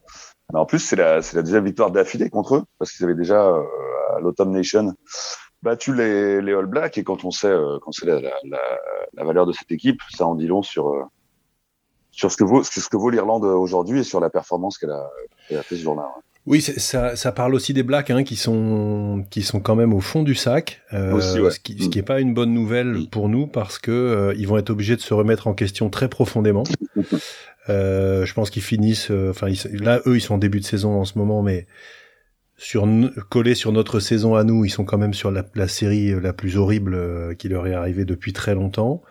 [0.54, 4.52] En plus, c'est la, deuxième victoire d'affilée contre eux, parce qu'ils avaient déjà à l'Autumn
[4.52, 4.93] Nation
[5.62, 6.97] battu les, All Blacks.
[6.97, 10.47] Et quand on sait, quand c'est la, la, valeur de cette équipe, ça en dit
[10.47, 11.10] long sur
[12.17, 15.10] sur ce que vaut, ce que vaut l'Irlande aujourd'hui et sur la performance qu'elle a,
[15.51, 16.10] a, fait ce jour-là.
[16.47, 19.99] Oui, ça, ça, parle aussi des Blacks hein, qui sont qui sont quand même au
[19.99, 21.51] fond du sac, euh, aussi, ouais.
[21.51, 23.08] ce qui ce qui est pas une bonne nouvelle mm.
[23.08, 26.08] pour nous parce que euh, ils vont être obligés de se remettre en question très
[26.08, 26.63] profondément.
[27.69, 30.99] euh, je pense qu'ils finissent, euh, enfin là eux ils sont en début de saison
[30.99, 31.67] en ce moment, mais
[32.58, 32.88] sur
[33.30, 36.34] collés sur notre saison à nous, ils sont quand même sur la, la série la
[36.34, 39.03] plus horrible euh, qui leur est arrivée depuis très longtemps.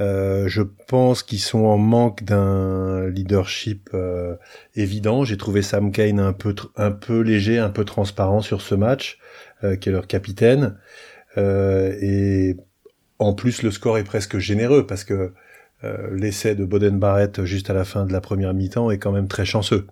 [0.00, 4.36] Euh, je pense qu'ils sont en manque d'un leadership euh,
[4.74, 5.24] évident.
[5.24, 9.18] J'ai trouvé Sam Kane un peu un peu léger, un peu transparent sur ce match,
[9.64, 10.76] euh, qui est leur capitaine.
[11.36, 12.56] et
[13.18, 15.32] en plus, le score est presque généreux parce que
[16.12, 19.28] l'essai de Boden Barrett juste à la fin de la première mi-temps est quand même
[19.28, 19.86] très chanceux.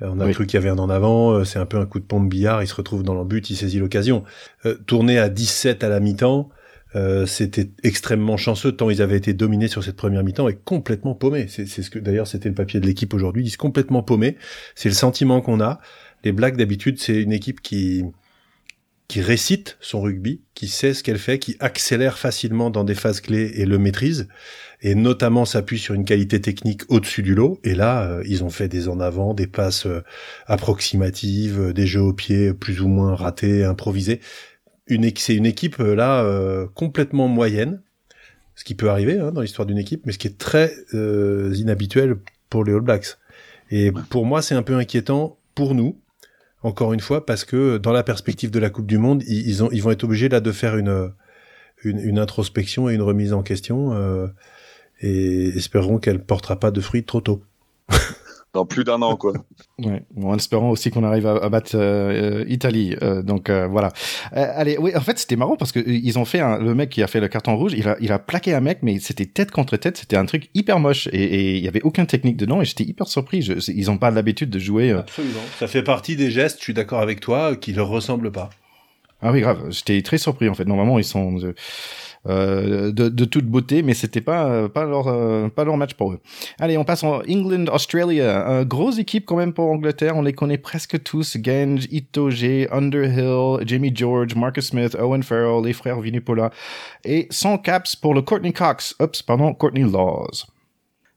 [0.00, 2.04] On a cru qu'il y avait un en avant, c'est un peu un coup de
[2.04, 4.24] pompe billard, il se retrouve dans le but, il saisit l'occasion.
[4.86, 6.50] tourner à 17 à la mi-temps,
[6.94, 11.14] euh, c'était extrêmement chanceux tant ils avaient été dominés sur cette première mi-temps et complètement
[11.14, 11.46] paumés.
[11.48, 13.44] C'est ce que d'ailleurs c'était le papier de l'équipe aujourd'hui.
[13.44, 14.36] Ils sont complètement paumés.
[14.74, 15.80] C'est le sentiment qu'on a.
[16.24, 18.04] Les Blacks d'habitude c'est une équipe qui
[19.12, 23.20] qui récite son rugby, qui sait ce qu'elle fait, qui accélère facilement dans des phases
[23.20, 24.26] clés et le maîtrise,
[24.80, 27.60] et notamment s'appuie sur une qualité technique au-dessus du lot.
[27.62, 30.02] Et là, euh, ils ont fait des en avant, des passes euh,
[30.46, 34.20] approximatives, des jeux au pied plus ou moins ratés, improvisés
[34.94, 37.82] une, c'est une équipe euh, là euh, complètement moyenne,
[38.54, 41.52] ce qui peut arriver hein, dans l'histoire d'une équipe, mais ce qui est très euh,
[41.56, 42.16] inhabituel
[42.50, 43.18] pour les All Blacks.
[43.70, 45.98] Et pour moi, c'est un peu inquiétant pour nous,
[46.62, 49.70] encore une fois, parce que dans la perspective de la Coupe du Monde, ils, ont,
[49.72, 51.12] ils vont être obligés là de faire une,
[51.82, 54.26] une, une introspection et une remise en question, euh,
[55.00, 57.42] et espérons qu'elle portera pas de fruits trop tôt.
[58.54, 59.32] dans plus d'un an, quoi.
[59.78, 62.94] Ouais, en espérant aussi qu'on arrive à, battre euh, Italie.
[63.02, 63.90] Euh, donc euh, voilà.
[64.30, 67.02] allez, oui, en fait, c'était marrant parce que ils ont fait un, le mec qui
[67.02, 69.50] a fait le carton rouge, il a, il a plaqué un mec, mais c'était tête
[69.50, 72.64] contre tête, c'était un truc hyper moche et il y avait aucune technique dedans et
[72.64, 73.42] j'étais hyper surpris.
[73.42, 74.92] Je, ils ont pas l'habitude de jouer.
[74.92, 75.40] Absolument.
[75.58, 76.58] Ça fait partie des gestes.
[76.58, 78.50] Je suis d'accord avec toi, qui leur ressemblent pas.
[79.22, 79.70] Ah oui, grave.
[79.70, 80.64] J'étais très surpris en fait.
[80.64, 81.54] Normalement, ils sont euh,
[82.26, 86.20] de, de, toute beauté, mais c'était pas pas leur euh, pas leur match pour eux.
[86.60, 88.48] Allez, on passe en England, Australia.
[88.48, 90.16] Euh, grosse équipe quand même pour Angleterre.
[90.16, 91.36] On les connaît presque tous.
[91.42, 96.50] Genge, Itoge, Underhill, Jamie George, Marcus Smith, Owen Farrell, les frères Vinipola
[97.04, 98.94] et 100 caps pour le Courtney Cox.
[99.00, 100.51] Oups, pardon, Courtney Laws.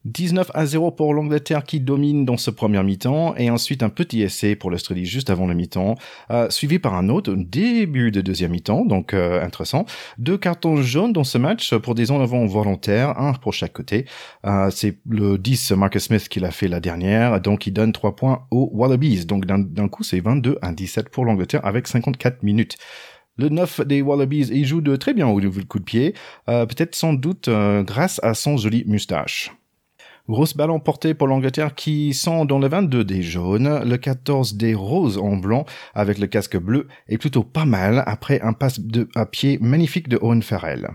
[0.06, 4.22] 19 à 0 pour l'Angleterre qui domine dans ce premier mi-temps et ensuite un petit
[4.22, 5.96] essai pour l'Australie juste avant le mi-temps,
[6.30, 9.86] euh, suivi par un autre début de deuxième mi-temps, donc euh, intéressant.
[10.20, 14.06] Deux cartons jaunes dans ce match pour des en avant volontaires, un pour chaque côté.
[14.46, 18.16] Euh, c'est le 10 Marcus Smith qui l'a fait la dernière, donc il donne 3
[18.16, 19.26] points aux Wallabies.
[19.26, 22.78] Donc d'un coup c'est 22 à 17 pour l'Angleterre avec 54 minutes.
[23.38, 26.14] Le 9 des Wallabies, il joue de très bien au coup de pied,
[26.46, 29.52] peut-être sans doute grâce à son joli moustache.
[30.28, 34.74] Grosse balle emportée pour l'Angleterre qui sent dans le 22 des jaunes, le 14 des
[34.74, 39.08] roses en blanc avec le casque bleu est plutôt pas mal après un passe de,
[39.14, 40.90] à pied magnifique de Owen Farrell.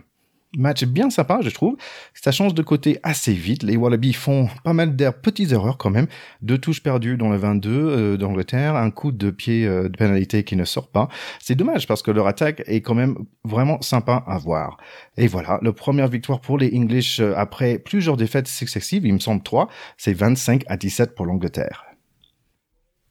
[0.56, 1.76] Match bien sympa, je trouve.
[2.12, 3.62] Ça change de côté assez vite.
[3.62, 6.08] Les Wallabies font pas mal d'air petites erreurs quand même.
[6.42, 10.42] Deux touches perdues dans le 22 euh, d'Angleterre, un coup de pied euh, de pénalité
[10.42, 11.08] qui ne sort pas.
[11.38, 14.76] C'est dommage parce que leur attaque est quand même vraiment sympa à voir.
[15.16, 19.20] Et voilà, la première victoire pour les English euh, après plusieurs défaites successives, il me
[19.20, 21.89] semble trois, c'est 25 à 17 pour l'Angleterre.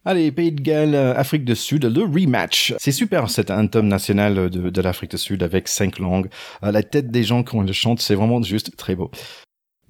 [0.06, 2.74] Allez, Pays de Galles, euh, Afrique du Sud, le rematch.
[2.80, 6.30] C'est super cet anthem national de, l'Afrique du Sud avec cinq langues.
[6.64, 9.12] Euh, la tête des gens quand ils le chantent, c'est vraiment juste très beau.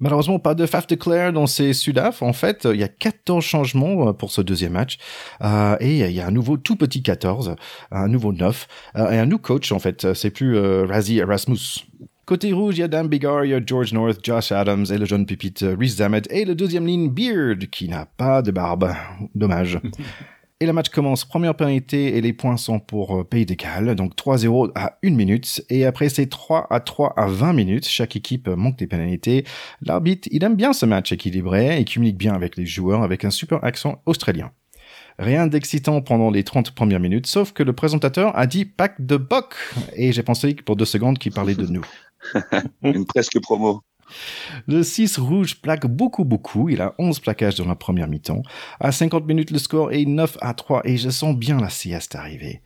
[0.00, 2.22] Malheureusement, pas de Faf de Claire dans ces Sudaf.
[2.22, 4.98] En fait, il y a 14 changements euh, pour ce deuxième match.
[5.80, 7.54] Et il y a un nouveau tout petit 14,
[7.90, 10.14] un nouveau 9, euh, et un nouveau coach, en fait.
[10.14, 11.84] C'est plus euh, Razi Erasmus.
[12.30, 14.98] Côté rouge, il y a Dan Bigar, il y a George North, Josh Adams et
[14.98, 18.94] le jeune pépite Rhys Zamet et le deuxième ligne Beard qui n'a pas de barbe.
[19.34, 19.80] Dommage.
[20.60, 21.24] Et le match commence.
[21.24, 23.96] Première pénalité et les points sont pour euh, Pays de Galles.
[23.96, 25.64] Donc 3-0 à 1 minute.
[25.70, 27.88] Et après c'est 3 à 3 à 20 minutes.
[27.88, 29.44] Chaque équipe manque des pénalités.
[29.82, 33.30] L'arbitre, il aime bien ce match équilibré et communique bien avec les joueurs avec un
[33.30, 34.52] super accent australien.
[35.18, 39.16] Rien d'excitant pendant les 30 premières minutes, sauf que le présentateur a dit pack de
[39.16, 39.54] boc.
[39.96, 41.84] Et j'ai pensé pour deux secondes qu'il parlait de nous.
[42.82, 43.82] Une presque promo.
[44.66, 46.68] Le 6 rouge plaque beaucoup, beaucoup.
[46.68, 48.42] Il a 11 plaquages dans la première mi-temps.
[48.80, 52.14] À 50 minutes, le score est 9 à 3 et je sens bien la sieste
[52.14, 52.62] arriver.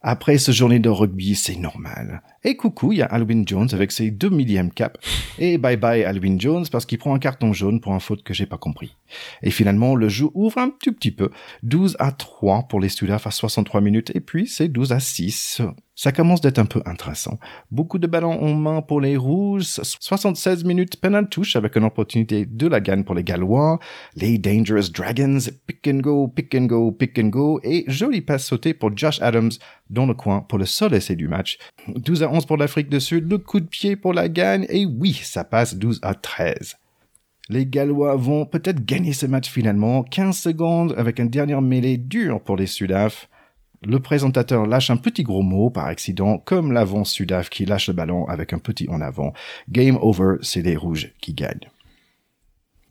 [0.00, 2.22] Après ce journée de rugby, c'est normal.
[2.44, 4.96] Et coucou, il y a Alwyn Jones avec ses deux millièmes cap.
[5.40, 8.32] Et bye bye Alwyn Jones parce qu'il prend un carton jaune pour un faute que
[8.32, 8.94] j'ai pas compris.
[9.42, 11.30] Et finalement, le jeu ouvre un tout petit peu.
[11.64, 15.62] 12 à 3 pour les Sudaf à 63 minutes et puis c'est 12 à 6
[15.98, 17.40] ça commence d'être un peu intéressant.
[17.72, 22.46] Beaucoup de ballons en main pour les Rouges, 76 minutes penalty touche avec une opportunité
[22.46, 23.80] de la gagne pour les Gallois,
[24.14, 28.46] les Dangerous Dragons, pick and go, pick and go, pick and go, et jolie passe
[28.46, 29.50] sautée pour Josh Adams
[29.90, 31.58] dans le coin pour le seul essai du match.
[31.88, 34.86] 12 à 11 pour l'Afrique du Sud, le coup de pied pour la gagne, et
[34.86, 36.76] oui, ça passe 12 à 13.
[37.48, 42.40] Les Gallois vont peut-être gagner ce match finalement, 15 secondes avec une dernière mêlée dure
[42.40, 43.28] pour les Sudaf.
[43.86, 47.94] Le présentateur lâche un petit gros mot par accident, comme l'avant Sudaf qui lâche le
[47.94, 49.32] ballon avec un petit en avant.
[49.68, 51.70] Game over, c'est les rouges qui gagnent.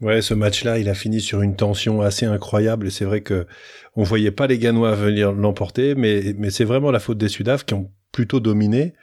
[0.00, 3.46] Ouais, ce match-là, il a fini sur une tension assez incroyable et c'est vrai que
[3.96, 7.64] on voyait pas les Ganois venir l'emporter, mais mais c'est vraiment la faute des Sudaf
[7.64, 8.94] qui ont plutôt dominé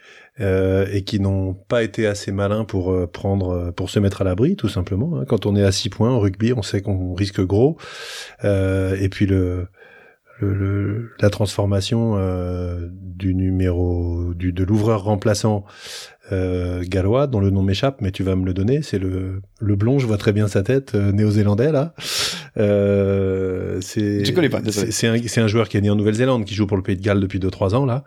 [0.42, 4.22] euh, et qui n'ont pas été assez malins pour euh, prendre euh, pour se mettre
[4.22, 5.18] à l'abri tout simplement.
[5.18, 5.26] Hein.
[5.26, 7.78] Quand on est à 6 points en rugby, on sait qu'on risque gros.
[8.44, 9.68] Et puis le
[10.40, 15.64] le, le, la transformation euh, du numéro du, de l'ouvreur remplaçant
[16.32, 18.82] euh, gallois dont le nom m'échappe mais tu vas me le donner.
[18.82, 21.94] C'est le le blond je vois très bien sa tête euh, néo-zélandais là.
[22.58, 26.68] Euh, c'est connais pas c'est un, un joueur qui est né en Nouvelle-Zélande qui joue
[26.68, 28.04] pour le Pays de Galles depuis 2-3 ans là.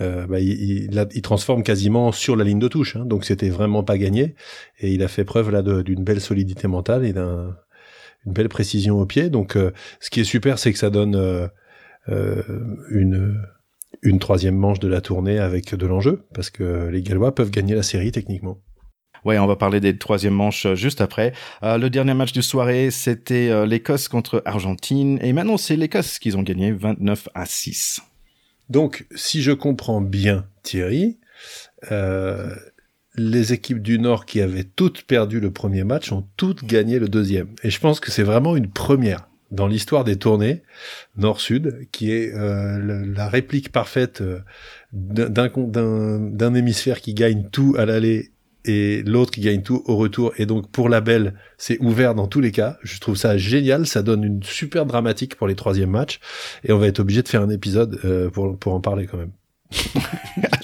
[0.00, 3.48] Euh, bah, il, il, il, transforme quasiment sur la ligne de touche hein, donc c'était
[3.48, 4.34] vraiment pas gagné.
[4.80, 7.56] Et il a fait preuve là d'une belle solidité mentale et d'un
[8.26, 9.30] une belle précision au pied.
[9.30, 11.50] Donc euh, ce qui est super c'est que ça donne
[12.08, 13.40] une
[14.02, 17.74] une troisième manche de la tournée avec de l'enjeu parce que les Gallois peuvent gagner
[17.74, 18.60] la série techniquement.
[19.24, 21.32] Ouais, on va parler des troisième manches euh, juste après.
[21.62, 25.18] Euh, le dernier match du soirée, c'était euh, l'Écosse contre Argentine.
[25.22, 28.02] Et maintenant, c'est l'Écosse qui ont gagné 29 à 6.
[28.68, 31.18] Donc, si je comprends bien, Thierry,
[31.90, 32.54] euh,
[33.16, 37.08] les équipes du Nord qui avaient toutes perdu le premier match ont toutes gagné le
[37.08, 37.48] deuxième.
[37.62, 40.62] Et je pense que c'est vraiment une première dans l'histoire des tournées
[41.16, 44.40] nord-sud, qui est euh, la réplique parfaite euh,
[44.92, 48.30] d'un hémisphère qui gagne tout à l'aller
[48.64, 50.32] et l'autre qui gagne tout au retour.
[50.38, 52.78] Et donc pour la belle, c'est ouvert dans tous les cas.
[52.82, 53.86] Je trouve ça génial.
[53.86, 56.20] Ça donne une super dramatique pour les troisièmes matchs.
[56.64, 59.18] Et on va être obligé de faire un épisode euh, pour, pour en parler quand
[59.18, 59.32] même.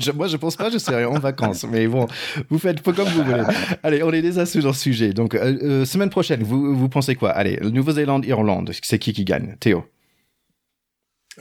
[0.00, 1.64] Je, moi, je pense pas, je serai en vacances.
[1.64, 2.06] Mais bon,
[2.48, 3.42] vous faites pas comme vous voulez.
[3.82, 5.12] Allez, on est déjà sur le sujet.
[5.12, 7.30] Donc, euh, euh, semaine prochaine, vous, vous pensez quoi?
[7.30, 9.56] Allez, Nouvelle-Zélande, Irlande, c'est qui qui gagne?
[9.60, 9.84] Théo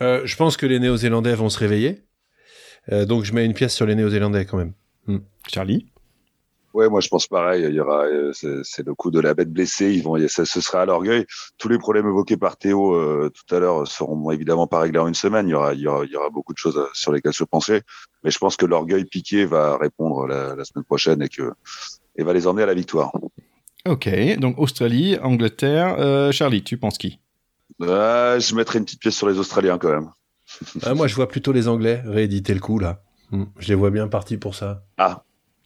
[0.01, 2.03] euh, Je pense que les Néo-Zélandais vont se réveiller.
[2.91, 4.73] Euh, donc, je mets une pièce sur les Néo-Zélandais quand même.
[5.07, 5.19] Hmm.
[5.47, 5.87] Charlie
[6.73, 7.63] Ouais, moi je pense pareil.
[7.63, 8.31] Il y aura, euh,
[8.63, 9.91] c'est le coup de la bête blessée.
[9.93, 11.25] Ils vont, ça, ce sera à l'orgueil.
[11.57, 15.07] Tous les problèmes évoqués par Théo euh, tout à l'heure seront évidemment pas réglés en
[15.07, 15.47] une semaine.
[15.47, 17.43] Il y aura, il y aura, il y aura beaucoup de choses sur lesquelles se
[17.43, 17.81] penser.
[18.23, 21.51] Mais je pense que l'orgueil piqué va répondre la, la, semaine prochaine et que
[22.15, 23.11] et va les emmener à la victoire.
[23.87, 25.95] Ok, donc Australie, Angleterre.
[25.99, 27.19] Euh, Charlie, tu penses qui?
[27.81, 30.09] Euh, Je mettrai une petite pièce sur les Australiens quand même.
[30.83, 33.01] ah, moi, je vois plutôt les Anglais rééditer le coup là.
[33.31, 33.45] Hmm.
[33.57, 34.83] Je les vois bien partis pour ça.
[34.97, 35.23] Ah,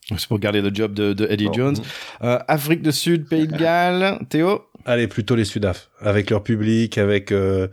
[0.10, 1.50] c'est pour garder le job de, de Eddie.
[1.54, 1.78] Jones.
[2.24, 6.98] Euh, Afrique du Sud, Pays de Galles, Théo Allez, plutôt les Sudaf, avec leur public,
[6.98, 7.68] avec euh,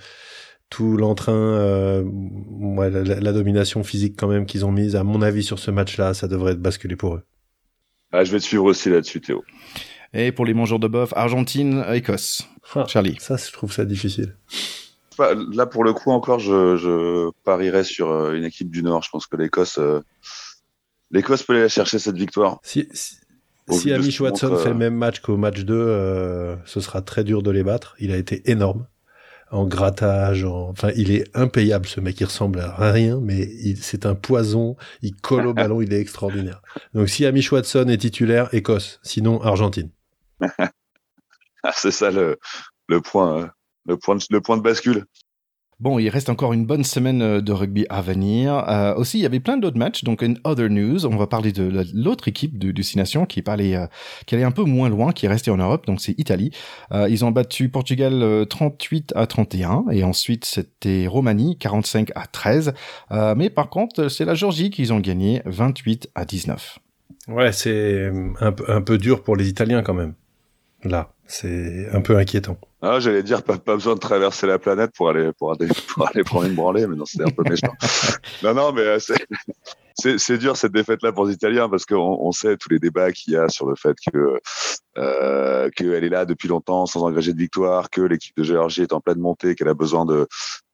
[0.68, 4.94] tout l'entrain, euh, ouais, la, la, domination physique quand même qu'ils ont mise.
[4.94, 7.22] À mon avis, sur ce match-là, ça devrait être basculé pour eux.
[8.12, 9.42] Ah, je vais te suivre aussi là-dessus, Théo.
[10.12, 12.48] Et pour les mangeurs de bœuf, Argentine, Écosse.
[12.74, 13.16] Ah, Charlie.
[13.20, 14.36] Ça, je trouve ça difficile.
[15.52, 19.02] Là, pour le coup, encore, je, je parierais sur euh, une équipe du Nord.
[19.02, 20.00] Je pense que l'Écosse, euh,
[21.10, 22.60] l'Écosse peut aller chercher cette victoire.
[22.62, 23.16] Si, si,
[23.68, 27.42] si Amish Watson fait le même match qu'au match 2, euh, ce sera très dur
[27.42, 27.94] de les battre.
[27.98, 28.86] Il a été énorme
[29.50, 32.20] en grattage, enfin, il est impayable ce mec.
[32.20, 34.76] Il ressemble à rien, mais c'est un poison.
[35.02, 36.62] Il colle au ballon, il est extraordinaire.
[36.94, 39.00] Donc, si Amish Watson est titulaire, Écosse.
[39.02, 39.90] Sinon, Argentine.
[41.62, 42.38] Ah, c'est ça le,
[42.88, 43.50] le point,
[43.84, 45.04] le point, le point de bascule.
[45.80, 48.52] Bon, il reste encore une bonne semaine euh, de rugby à venir.
[48.68, 50.04] Euh, aussi, il y avait plein d'autres matchs.
[50.04, 53.00] Donc, une other news, on va parler de l'autre équipe du, du Six
[53.30, 53.86] qui est, allée, euh,
[54.26, 55.86] qui allait un peu moins loin, qui est restée en Europe.
[55.86, 56.50] Donc, c'est Italie.
[56.92, 62.74] Euh, ils ont battu Portugal 38 à 31 et ensuite c'était Roumanie 45 à 13.
[63.36, 66.78] mais par contre, c'est la Géorgie qu'ils ont gagné 28 à 19.
[67.28, 68.10] Ouais, c'est
[68.40, 70.14] un, un peu dur pour les Italiens quand même.
[70.84, 72.58] Là, c'est un peu inquiétant.
[72.82, 76.08] Ah, j'allais dire pas, pas besoin de traverser la planète pour aller pour aller, pour
[76.08, 77.74] aller prendre une branlée, mais non, c'est un peu méchant.
[78.42, 82.18] non, non, mais euh, c'est c'est dur cette défaite là pour les Italiens parce qu'on
[82.20, 84.40] on sait tous les débats qu'il y a sur le fait que
[84.98, 88.92] euh, qu'elle est là depuis longtemps sans engager de victoire, que l'équipe de Géorgie est
[88.92, 90.26] en pleine montée, qu'elle a besoin de.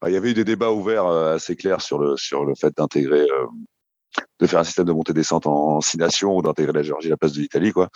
[0.07, 2.75] il y avait eu des débats ouverts euh, assez clairs sur le sur le fait
[2.77, 3.23] d'intégrer.
[3.23, 3.47] Euh,
[4.41, 7.17] de faire un système de montée-descente en six nations ou d'intégrer la Géorgie à la
[7.17, 7.89] place de l'Italie, quoi.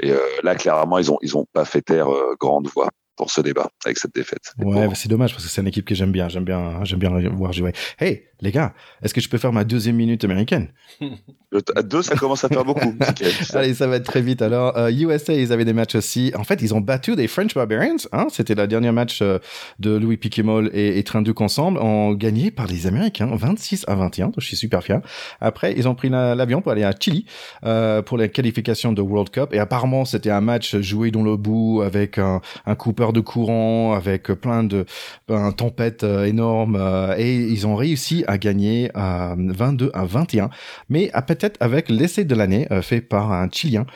[0.00, 2.08] Et euh, là, clairement, ils ont ils ont pas fait taire
[2.38, 4.52] grande voix pour ce débat avec cette défaite.
[4.58, 7.10] Ouais, c'est dommage parce que c'est une équipe que j'aime bien, j'aime bien, j'aime bien
[7.30, 7.72] voir jouer.
[7.98, 10.68] Hey, les gars, est-ce que je peux faire ma deuxième minute américaine?
[11.76, 12.94] À deux, ça commence à faire beaucoup.
[13.54, 14.42] Allez, ça va être très vite.
[14.42, 16.32] Alors, euh, USA, ils avaient des matchs aussi.
[16.36, 17.96] En fait, ils ont battu des French Barbarians.
[18.12, 19.38] Hein C'était la dernière match euh,
[19.78, 24.26] de Louis Piquemol et, et Trinduc ensemble, en gagné par les Américains, 26 à 21.
[24.26, 25.00] Donc, je suis super fier.
[25.40, 27.24] Après, ils ont pris l'avion pour aller à Chili
[27.64, 29.50] euh, pour la qualification de World Cup.
[29.52, 33.94] Et apparemment, c'était un match joué dans le bout avec un, un Cooper de courant,
[33.94, 34.84] avec plein de
[35.28, 36.76] ben, tempêtes euh, énormes.
[36.76, 40.50] Euh, et ils ont réussi à gagner 22 à 21.
[40.88, 43.86] Mais peut-être avec l'essai de l'année euh, fait par un Chilien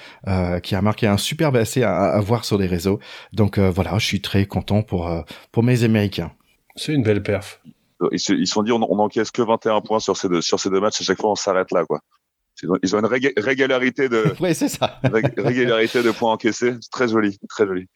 [0.63, 2.99] qui a marqué un superbe essai à, à voir sur les réseaux.
[3.33, 5.11] Donc voilà, je suis très content pour,
[5.53, 6.33] pour mes Américains.
[6.77, 7.61] C'est une belle perf.
[8.13, 10.71] Ils se sont dit on, on encaisse que 21 points sur ces deux, sur ces
[10.71, 11.01] deux matchs.
[11.01, 12.01] À chaque fois, on s'arrête là, quoi.
[12.83, 15.01] Ils ont une régularité de, oui, c'est ça.
[15.37, 16.75] régularité de points encaissés.
[16.81, 17.87] C'est très joli, très joli.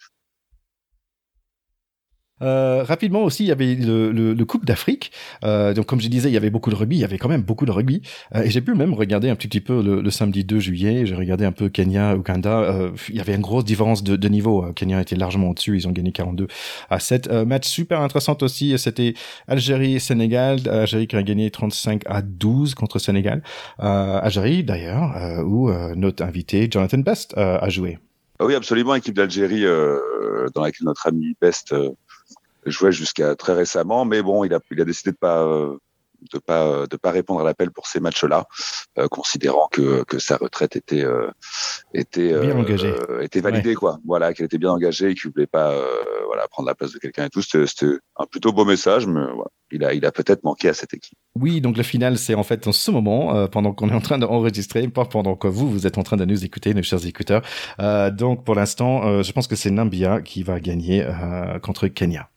[2.42, 5.12] Euh, rapidement aussi, il y avait le, le, le Coupe d'Afrique.
[5.44, 6.96] Euh, donc comme je disais, il y avait beaucoup de rugby.
[6.96, 8.02] Il y avait quand même beaucoup de rugby.
[8.34, 11.06] Euh, et j'ai pu même regarder un petit, peu le, le, samedi 2 juillet.
[11.06, 12.60] J'ai regardé un peu Kenya, Ouganda.
[12.60, 14.64] Euh, il y avait une grosse différence de, de niveau.
[14.64, 15.76] Euh, Kenya était largement au-dessus.
[15.76, 16.46] Ils ont gagné 42
[16.90, 17.30] à 7.
[17.46, 18.76] match super intéressant aussi.
[18.78, 19.14] C'était
[19.48, 20.60] Algérie-Sénégal.
[20.68, 23.42] Algérie qui a gagné 35 à 12 contre Sénégal.
[23.78, 27.98] Algérie d'ailleurs, où notre invité Jonathan Best a joué.
[28.38, 28.94] Ah oui, absolument.
[28.94, 29.64] Équipe d'Algérie
[30.54, 31.74] dans laquelle notre ami Best
[32.66, 35.76] jouait jusqu'à très récemment, mais bon, il a, il a décidé de pas euh,
[36.32, 38.46] de pas de pas répondre à l'appel pour ces matchs-là,
[38.96, 41.28] euh, considérant que, que sa retraite était euh,
[41.94, 42.94] était bien engagée.
[43.20, 43.98] était validée quoi.
[44.06, 45.74] Voilà, qu'elle était bien engagée et qu'il voulait pas
[46.26, 47.42] voilà prendre la place de quelqu'un et tout.
[47.42, 49.50] C'était un plutôt beau message, mais voilà.
[49.72, 51.18] il a il a peut-être manqué à cette équipe.
[51.34, 54.18] Oui, donc le final c'est en fait en ce moment pendant qu'on est en train
[54.18, 57.42] d'enregistrer, pas pendant que vous vous êtes en train de nous écouter, nos chers écouteurs.
[58.12, 61.04] donc pour l'instant, je pense que c'est Nambia qui va gagner
[61.62, 62.28] contre Kenya.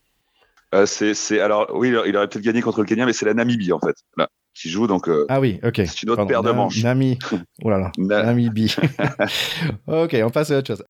[0.74, 3.72] Euh, c'est, alors oui, il aurait peut-être gagné contre le Kenya, mais c'est la Namibie
[3.72, 5.08] en fait, là, qui joue donc.
[5.08, 5.82] Euh, ah oui, ok.
[5.86, 6.82] C'est une autre paire de manches.
[7.62, 8.74] Oh là là, Namibie.
[9.86, 10.84] ok, on passe à autre chose.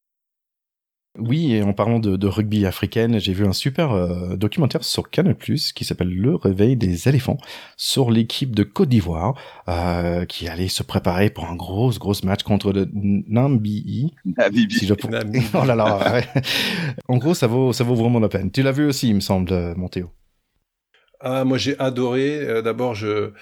[1.19, 5.11] Oui, et en parlant de, de rugby africaine, j'ai vu un super euh, documentaire sur
[5.11, 7.39] Canal+, qui s'appelle Le réveil des éléphants,
[7.77, 9.35] sur l'équipe de Côte d'Ivoire,
[9.69, 14.15] euh, qui allait se préparer pour un gros, gros match contre le Namibie.
[14.25, 14.75] Namibie.
[14.75, 14.95] Si je...
[15.55, 16.23] oh là là.
[17.09, 18.51] en gros, ça vaut, ça vaut vraiment la peine.
[18.51, 20.11] Tu l'as vu aussi, il me semble, euh, mon Théo.
[21.21, 22.63] Ah, moi j'ai adoré.
[22.63, 23.33] D'abord, je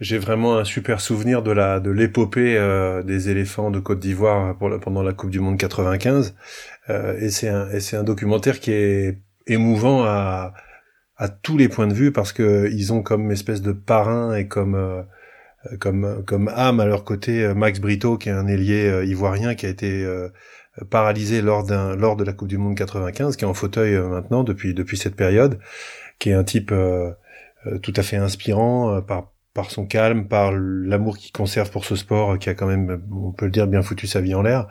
[0.00, 4.56] j'ai vraiment un super souvenir de la de l'épopée euh, des éléphants de Côte d'Ivoire
[4.56, 6.30] pendant la Coupe du Monde 95 euh,
[6.88, 10.54] et c'est un un documentaire qui est émouvant à
[11.16, 14.46] à tous les points de vue parce que ils ont comme espèce de parrain et
[14.46, 15.02] comme euh,
[15.80, 19.68] comme comme âme à leur côté Max Brito qui est un ailier ivoirien qui a
[19.68, 20.06] été
[20.90, 24.44] paralysé lors d'un lors de la Coupe du Monde 95 qui est en fauteuil maintenant
[24.44, 25.58] depuis depuis cette période
[26.20, 26.72] qui est un type
[27.82, 32.38] tout à fait inspirant par par son calme, par l'amour qu'il conserve pour ce sport,
[32.38, 34.66] qui a quand même, on peut le dire, bien foutu sa vie en l'air.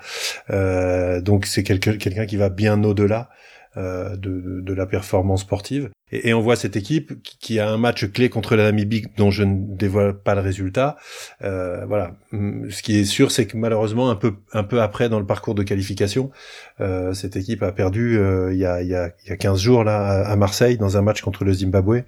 [0.50, 3.30] Euh, donc c'est quelqu'un qui va bien au-delà
[3.78, 5.90] euh, de, de, la performance sportive.
[6.12, 9.43] Et, on voit cette équipe qui a un match clé contre la Namibie dont je
[9.43, 10.97] ne dévoile pas le résultat.
[11.43, 12.16] Euh, voilà.
[12.32, 15.26] Hum, ce qui est sûr, c'est que malheureusement, un peu, un peu après dans le
[15.26, 16.32] parcours de qualification,
[16.80, 19.84] euh, cette équipe a perdu euh, il, y a, y a, y a 15 jours
[19.84, 22.03] là à Marseille dans un match contre le Zimbabwe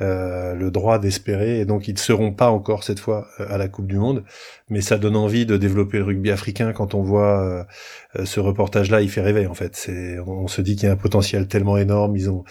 [0.00, 1.60] euh, le droit d'espérer.
[1.60, 4.24] Et donc ils ne seront pas encore cette fois euh, à la Coupe du Monde.
[4.70, 7.66] Mais ça donne envie de développer le rugby africain quand on voit
[8.24, 9.02] ce reportage-là.
[9.02, 9.90] Il fait rêver en fait.
[10.26, 12.16] On se dit qu'il y a un potentiel tellement énorme.
[12.16, 12.44] Ils ont,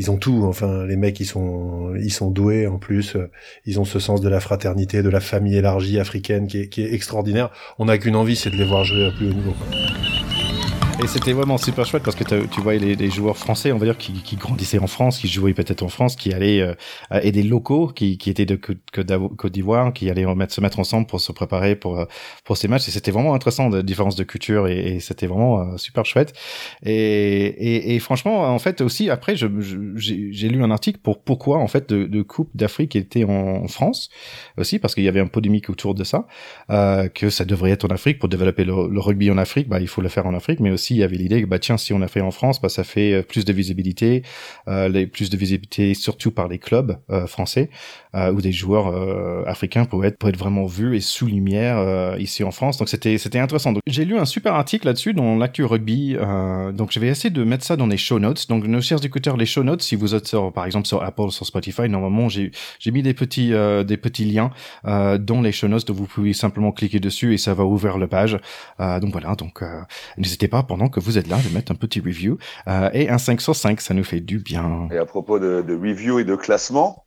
[0.00, 3.16] ils ont tout Enfin, les mecs, ils sont, ils sont doués en plus.
[3.16, 3.30] Euh,
[3.66, 6.82] ils ont ce sens de la fraternité, de la famille élargie africaine qui est, qui
[6.82, 7.50] est extraordinaire.
[7.78, 9.54] On n'a qu'une envie, c'est de les voir jouer à plus haut niveau.
[11.02, 13.86] Et c'était vraiment super chouette parce que tu voyais les, les, joueurs français, on va
[13.86, 17.42] dire, qui, qui, grandissaient en France, qui jouaient peut-être en France, qui allaient euh, des
[17.42, 21.74] locaux qui, qui étaient de Côte d'Ivoire, qui allaient se mettre ensemble pour se préparer
[21.74, 22.04] pour euh,
[22.44, 22.88] pour ces matchs.
[22.88, 26.34] Et c'était vraiment intéressant, de différence de culture, et, et c'était vraiment euh, super chouette.
[26.84, 31.68] Et, et, et, franchement, en fait, aussi après, j'ai lu un article pour pourquoi en
[31.68, 34.10] fait de, de Coupe d'Afrique était en, France
[34.58, 36.26] aussi, parce qu'il y avait un polémique autour de ça,
[36.68, 39.68] euh, que ça devrait être en Afrique pour développer le, le rugby en Afrique.
[39.68, 41.58] Bah, il faut le faire en Afrique, mais aussi il y avait l'idée que bah
[41.58, 44.22] tiens si on a fait en France bah ça fait euh, plus de visibilité
[44.68, 47.70] euh, les, plus de visibilité surtout par les clubs euh, français
[48.16, 51.78] euh, où des joueurs euh, africains pourraient être, pourraient être vraiment vus et sous lumière
[51.78, 52.76] euh, ici en France.
[52.76, 53.72] Donc c'était c'était intéressant.
[53.86, 56.16] J'ai lu un super article là-dessus dans l'actu rugby.
[56.74, 58.48] donc je vais essayer de mettre ça dans les show notes.
[58.48, 61.46] Donc nos chers écouteurs, les show notes, si vous êtes par exemple sur Apple, sur
[61.46, 64.50] Spotify, normalement j'ai j'ai mis des petits des petits liens
[64.84, 65.86] dans les show notes.
[65.86, 68.38] Donc vous pouvez simplement cliquer dessus et ça va ouvrir la page.
[68.80, 69.36] donc voilà.
[69.36, 69.62] Donc
[70.18, 72.38] n'hésitez pas pendant que vous êtes là de mettre un petit review
[72.92, 74.88] et un 5 sur 5, ça nous fait du bien.
[74.90, 77.06] Et à propos de, de review et de classement,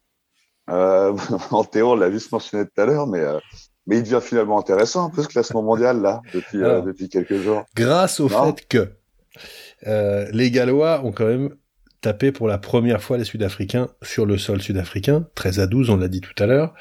[0.70, 1.16] euh,
[1.52, 3.40] en Théo, on l'a juste mentionné tout à l'heure, mais, euh,
[3.88, 7.38] mais il devient finalement intéressant un peu ce classement mondial là depuis, euh, depuis quelques
[7.38, 7.64] jours.
[7.76, 8.92] Grâce au fait que
[9.88, 11.56] euh, les Gallois ont quand même
[12.02, 15.98] tapé pour la première fois les Sud-Africains sur le sol sud-africain, 13 à 12, on
[15.98, 16.74] l'a dit tout à l'heure.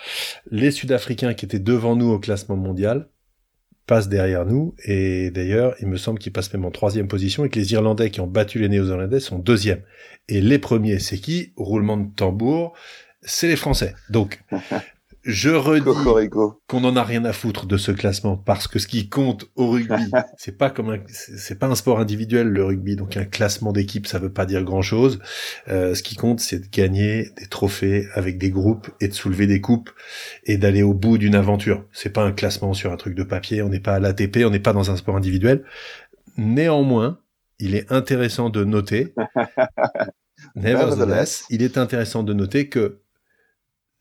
[0.51, 3.09] Les Sud-Africains qui étaient devant nous au classement mondial
[3.86, 7.48] passent derrière nous, et d'ailleurs, il me semble qu'ils passent même en troisième position, et
[7.48, 9.82] que les Irlandais qui ont battu les Néo-Zélandais sont deuxième.
[10.28, 11.52] Et les premiers, c'est qui?
[11.56, 12.74] Roulement de tambour,
[13.22, 13.94] c'est les Français.
[14.10, 14.42] Donc,
[15.24, 16.28] je redis
[16.66, 19.70] qu'on n'en a rien à foutre de ce classement parce que ce qui compte au
[19.70, 23.72] rugby, c'est pas comme un, c'est pas un sport individuel le rugby, donc un classement
[23.72, 25.20] d'équipe ça veut pas dire grand chose.
[25.68, 29.46] Euh, ce qui compte, c'est de gagner des trophées avec des groupes et de soulever
[29.46, 29.90] des coupes
[30.44, 31.84] et d'aller au bout d'une aventure.
[31.92, 34.50] C'est pas un classement sur un truc de papier, on n'est pas à l'ATP, on
[34.50, 35.64] n'est pas dans un sport individuel.
[36.36, 37.20] Néanmoins,
[37.60, 39.14] il est intéressant de noter,
[40.56, 43.02] nevertheless, il est intéressant de noter que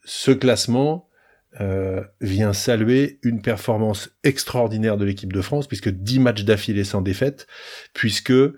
[0.03, 1.07] ce classement
[1.59, 7.01] euh, vient saluer une performance extraordinaire de l'équipe de France, puisque 10 matchs d'affilée sans
[7.01, 7.45] défaite,
[7.93, 8.53] puisque euh,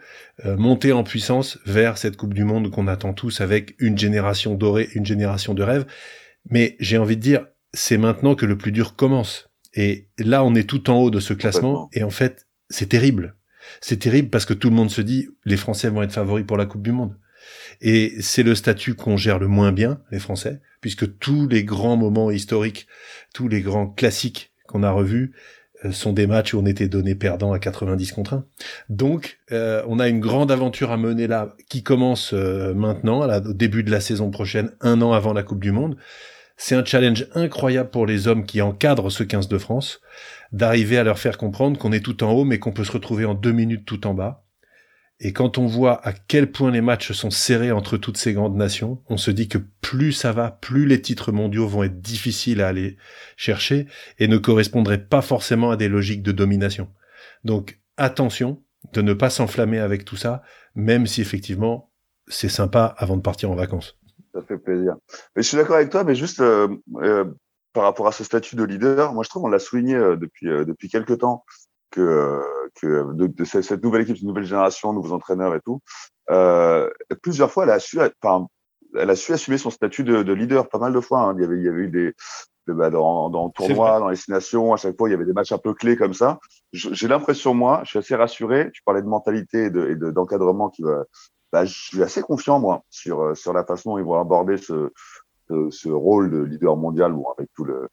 [0.58, 4.90] monter en puissance vers cette Coupe du Monde qu'on attend tous avec une génération dorée,
[4.94, 5.86] une génération de rêve.
[6.52, 9.50] Mais j'ai envie de dire, c'est maintenant que le plus dur commence.
[9.74, 13.36] Et là, on est tout en haut de ce classement, et en fait, c'est terrible.
[13.82, 16.58] C'est terrible parce que tout le monde se dit, les Français vont être favoris pour
[16.58, 17.18] la Coupe du Monde.
[17.82, 21.96] Et c'est le statut qu'on gère le moins bien, les Français, puisque tous les grands
[21.96, 22.88] moments historiques,
[23.34, 25.34] tous les grands classiques qu'on a revus,
[25.86, 28.46] euh, sont des matchs où on était donné perdant à 90 contre 1.
[28.90, 33.40] Donc, euh, on a une grande aventure à mener là, qui commence euh, maintenant, à
[33.40, 35.96] au début de la saison prochaine, un an avant la Coupe du Monde.
[36.58, 40.02] C'est un challenge incroyable pour les hommes qui encadrent ce 15 de France,
[40.52, 43.24] d'arriver à leur faire comprendre qu'on est tout en haut, mais qu'on peut se retrouver
[43.24, 44.43] en deux minutes tout en bas,
[45.20, 48.56] et quand on voit à quel point les matchs sont serrés entre toutes ces grandes
[48.56, 52.62] nations, on se dit que plus ça va, plus les titres mondiaux vont être difficiles
[52.62, 52.98] à aller
[53.38, 53.88] chercher
[54.20, 56.90] et ne correspondraient pas forcément à des logiques de domination.
[57.44, 60.42] Donc attention de ne pas s'enflammer avec tout ça,
[60.76, 61.92] même si effectivement
[62.28, 63.98] c'est sympa avant de partir en vacances.
[64.34, 64.96] Ça fait plaisir.
[65.36, 67.26] Mais je suis d'accord avec toi, mais juste euh, euh,
[67.72, 70.48] par rapport à ce statut de leader, moi je trouve on l'a souligné euh, depuis
[70.48, 71.46] depuis quelques temps
[71.94, 72.42] que,
[72.76, 75.80] que de, cette nouvelle équipe, une nouvelle génération, nouveaux entraîneurs et tout,
[76.32, 76.90] euh,
[77.22, 78.48] plusieurs fois, elle a su, enfin,
[78.96, 81.22] elle a su assumer son statut de, de leader pas mal de fois.
[81.22, 81.36] Hein.
[81.38, 82.14] Il y avait, il y avait eu des,
[82.68, 85.34] bah, dans, dans le tournoi, dans les nations, à chaque fois, il y avait des
[85.34, 86.40] matchs un peu clés comme ça.
[86.72, 88.72] J'ai l'impression, moi, je suis assez rassuré.
[88.74, 91.04] Tu parlais de mentalité et d'encadrement de, qui va.
[91.52, 94.92] Bah, je suis assez confiant, moi, sur, sur la façon dont ils vont aborder ce,
[95.48, 97.88] ce, ce rôle de leader mondial, bon, avec tout le.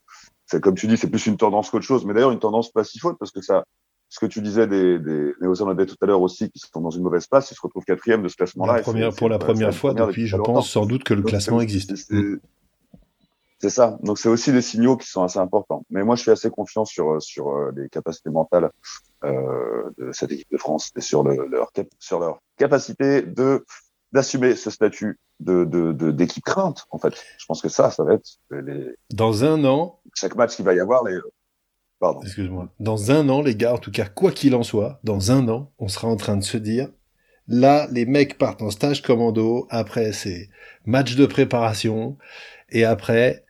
[0.47, 2.83] C'est comme tu dis, c'est plus une tendance qu'autre chose, mais d'ailleurs une tendance pas
[2.83, 3.65] si faute parce que ça,
[4.11, 7.05] ce que tu disais des, des Néo-Zélandais tout à l'heure aussi, qui sont dans une
[7.05, 8.83] mauvaise place, ils se retrouvent quatrième de ce classement-là.
[9.17, 11.95] Pour la première fois depuis, je pense, sans doute que le classement existe.
[13.63, 13.99] C'est ça.
[14.03, 15.85] Donc c'est aussi des signaux qui sont assez importants.
[15.91, 18.71] Mais moi, je suis assez confiant sur sur euh, les capacités mentales
[19.23, 23.67] euh, de cette équipe de France et sur le, leur sur leur capacité de
[24.13, 25.65] d'assumer ce statut de
[26.11, 26.87] d'équipe de, crainte.
[26.91, 28.95] En fait, je pense que ça, ça va être les...
[29.13, 30.01] dans un an.
[30.15, 31.19] Chaque match qu'il va y avoir, les
[32.01, 32.23] Pardon.
[32.23, 32.69] Excuse-moi.
[32.81, 35.71] Dans un an, les gars, en tout cas, quoi qu'il en soit, dans un an,
[35.79, 36.89] on sera en train de se dire,
[37.47, 39.67] là, les mecs partent en stage commando.
[39.71, 40.49] Après, c'est
[40.87, 42.17] match de préparation.
[42.71, 43.45] Et après,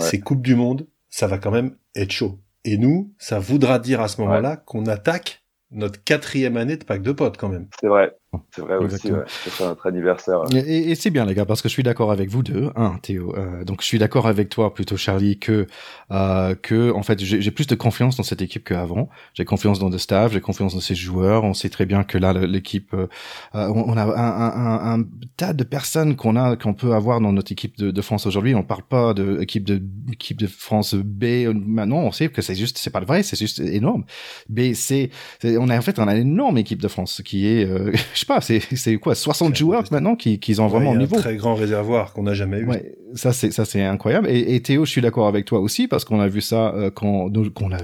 [0.00, 0.86] c'est Coupe du Monde.
[1.08, 2.38] Ça va quand même être chaud.
[2.64, 7.02] Et nous, ça voudra dire à ce moment-là qu'on attaque notre quatrième année de pack
[7.02, 7.68] de potes quand même.
[7.80, 8.14] C'est vrai.
[8.50, 9.22] C'est vrai aussi, ouais.
[9.26, 10.42] c'est notre anniversaire.
[10.54, 13.34] Et, c'est bien les gars, parce que je suis d'accord avec vous deux, hein, Théo.
[13.36, 15.66] Euh, donc je suis d'accord avec toi plutôt, Charlie, que
[16.10, 19.08] euh, que en fait j'ai plus de confiance dans cette équipe qu'avant.
[19.34, 21.44] J'ai confiance dans le staff, j'ai confiance dans ces joueurs.
[21.44, 23.06] On sait très bien que là l'équipe, euh,
[23.54, 25.04] euh on, a un, un, un,
[25.36, 28.54] tas de personnes qu'on a qu'on peut avoir dans notre équipe de, de France aujourd'hui.
[28.54, 29.82] On parle pas de équipe de
[30.12, 31.24] équipe de France B.
[31.54, 34.04] Maintenant, on sait que c'est juste, c'est pas vrai, c'est juste énorme.
[34.48, 35.10] B, c'est,
[35.44, 37.92] on a en fait on a une énorme équipe de France qui est euh,
[38.24, 41.16] sais pas, c'est quoi 60 joueurs maintenant qui, qui ont vraiment ouais, niveau.
[41.16, 42.66] Un très grand réservoir qu'on n'a jamais eu.
[42.66, 44.28] Ouais, ça c'est ça c'est incroyable.
[44.28, 46.90] Et, et, Théo, je suis d'accord avec toi aussi parce qu'on a vu ça euh,
[46.90, 47.78] quand qu'on a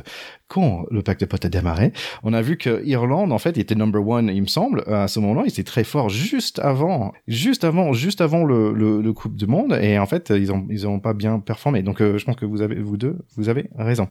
[0.49, 3.75] quand le pacte de potes a démarré, on a vu que Irlande en fait était
[3.75, 7.63] number one, il me semble, à ce moment-là, ils étaient très forts juste avant, juste
[7.63, 10.89] avant, juste avant le, le, le Coupe du Monde, et en fait ils ont ils
[10.89, 11.83] ont pas bien performé.
[11.83, 14.09] Donc euh, je pense que vous avez vous deux, vous avez raison.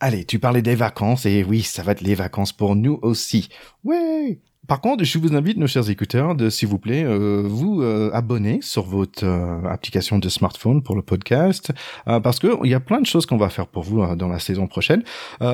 [0.00, 3.48] Allez, tu parlais des vacances, et oui, ça va être les vacances pour nous aussi.
[3.84, 7.80] Ouais par contre, je vous invite, nos chers écouteurs, de, s'il vous plaît, euh, vous
[7.80, 11.72] euh, abonner sur votre euh, application de smartphone pour le podcast,
[12.04, 14.38] parce que il y a plein de choses qu'on va faire pour vous dans la
[14.38, 15.02] saison prochaine.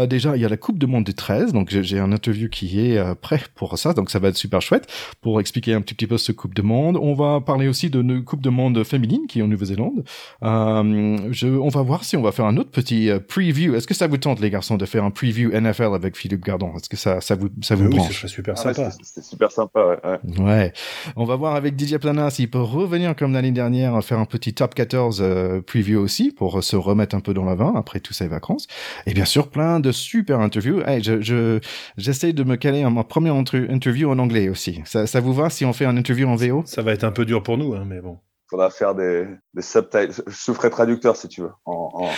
[0.09, 2.81] déjà, il y a la Coupe du Monde des 13, donc j'ai un interview qui
[2.81, 4.89] est prêt pour ça, donc ça va être super chouette
[5.21, 6.99] pour expliquer un petit, petit peu ce Coupe de Monde.
[7.01, 10.05] On va parler aussi de nos Coupe de Monde féminine qui est en Nouvelle-Zélande.
[10.43, 13.75] je, on va voir si on va faire un autre petit preview.
[13.75, 16.73] Est-ce que ça vous tente, les garçons, de faire un preview NFL avec Philippe Gardon?
[16.77, 18.25] Est-ce que ça, ça vous, ça vous oui, branche?
[18.25, 19.99] Oui, super ah sympa c'est super sympa.
[20.05, 20.43] Ouais.
[20.43, 20.73] ouais.
[21.17, 24.55] On va voir avec Didier Plana s'il peut revenir comme l'année dernière, faire un petit
[24.55, 28.17] top 14 euh, preview aussi pour se remettre un peu dans la vin après toutes
[28.17, 28.67] ces vacances.
[29.07, 30.81] Et bien sûr, plein de super interviews.
[30.87, 31.61] Hey, je, je,
[31.97, 34.83] j'essaie de me caler à ma première interview en anglais aussi.
[34.85, 37.13] Ça, ça vous va si on fait un interview en VO Ça va être un
[37.13, 38.19] peu dur pour nous, hein, mais bon
[38.49, 40.23] faudra faire des, des subtitles.
[40.27, 41.53] Je traducteur si tu veux.
[41.65, 42.09] En,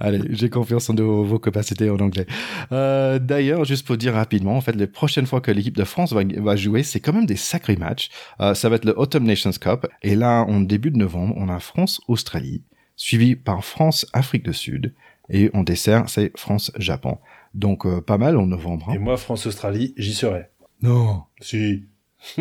[0.00, 2.26] Allez, j'ai confiance en vos, capacités en anglais.
[2.72, 6.12] Euh, D'ailleurs, juste pour dire rapidement, en fait, les prochaines fois que l'équipe de France
[6.12, 8.10] va, va jouer, c'est quand même des sacrés matchs.
[8.40, 9.86] Euh, ça va être le Autumn Nations Cup.
[10.02, 12.62] Et là, en début de novembre, on a France-Australie,
[12.96, 14.94] suivi par France-Afrique du Sud.
[15.28, 17.18] Et en dessert, c'est France-Japon.
[17.54, 18.90] Donc, euh, pas mal en novembre.
[18.90, 18.94] Hein.
[18.94, 20.46] Et moi, France-Australie, j'y serai.
[20.82, 21.22] Non.
[21.40, 21.84] Si.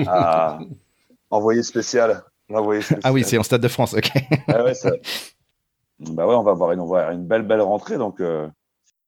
[0.05, 0.59] Ah,
[1.29, 2.23] envoyé spécial.
[3.03, 4.11] Ah oui, c'est en Stade de France, ok.
[4.47, 4.91] ah ouais, ça...
[5.99, 8.47] Bah ouais, on va avoir une, une belle, belle rentrée, donc, euh,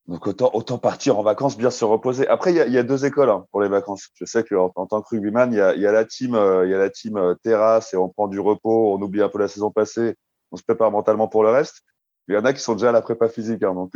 [0.07, 2.27] donc autant, autant partir en vacances, bien se reposer.
[2.29, 4.07] Après, il y a, y a, deux écoles hein, pour les vacances.
[4.15, 6.65] Je sais qu'en en tant que rugbyman, il y a, y a la team, euh,
[6.65, 9.27] il y a la team euh, terrasse et on prend du repos, on oublie un
[9.27, 10.15] peu la saison passée,
[10.51, 11.81] on se prépare mentalement pour le reste.
[12.29, 13.93] Il y en a qui sont déjà à la prépa physique, hein, donc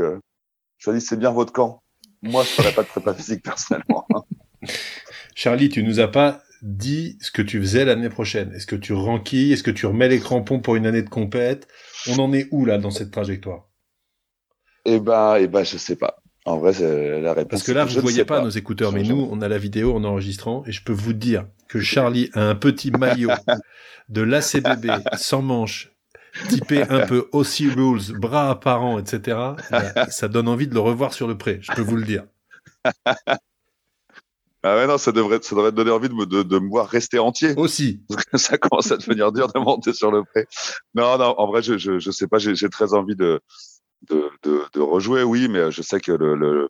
[0.77, 1.81] choisissez bien votre camp.
[2.21, 4.05] Moi, je ferai pas de prépa physique personnellement.
[5.35, 8.53] Charlie, tu nous as pas dis ce que tu faisais l'année prochaine.
[8.53, 11.67] Est-ce que tu renquilles Est-ce que tu remets les crampons pour une année de compète?
[12.07, 13.67] On en est où là dans cette trajectoire?
[14.85, 16.21] Eh ben, eh ben, je sais pas.
[16.45, 17.49] En vrai, c'est la réponse.
[17.49, 19.95] Parce que là, vous ne voyez pas, nos écouteurs, mais nous, on a la vidéo
[19.95, 23.29] en enregistrant et je peux vous dire que Charlie a un petit maillot
[24.09, 25.91] de l'ACBB sans manche,
[26.49, 29.37] typé un peu aussi rules, bras apparents, etc.
[30.09, 31.59] Ça donne envie de le revoir sur le pré.
[31.61, 32.23] Je peux vous le dire.
[34.63, 36.69] Ah ouais, non, ça devrait, ça devrait te donner envie de me, de, de me
[36.69, 37.53] voir rester entier.
[37.57, 38.03] Aussi.
[38.09, 40.45] Parce que ça commence à devenir dur de monter sur le pré.
[40.93, 43.41] Non, non, en vrai, je, je, je sais pas, j'ai très envie de,
[44.09, 46.69] de, de, de, rejouer, oui, mais je sais que le, le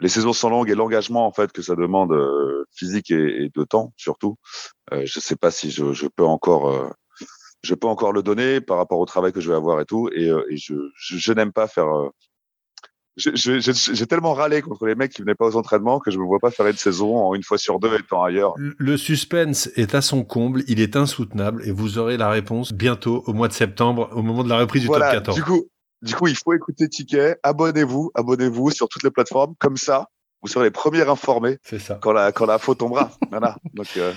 [0.00, 3.50] les saisons sont longues et l'engagement, en fait, que ça demande euh, physique et, et,
[3.54, 4.36] de temps, surtout.
[4.92, 6.90] Euh, je sais pas si je, je peux encore, euh,
[7.62, 10.10] je peux encore le donner par rapport au travail que je vais avoir et tout.
[10.14, 11.88] Et, euh, et je, je, je n'aime pas faire,
[13.16, 16.38] j'ai tellement râlé contre les mecs qui venaient pas aux entraînements que je me vois
[16.38, 18.54] pas faire une saison en une fois sur deux étant ailleurs.
[18.56, 23.22] Le suspense est à son comble, il est insoutenable et vous aurez la réponse bientôt
[23.26, 25.36] au mois de septembre, au moment de la reprise du top 14.
[25.36, 25.66] Du coup,
[26.02, 27.36] du coup, il faut écouter Ticket.
[27.42, 29.54] Abonnez-vous, abonnez-vous sur toutes les plateformes.
[29.58, 30.08] Comme ça,
[30.42, 31.98] vous serez les premiers informés ça.
[32.00, 33.10] quand la quand la faute tombera.
[33.30, 33.56] voilà.
[33.74, 34.12] Donc euh,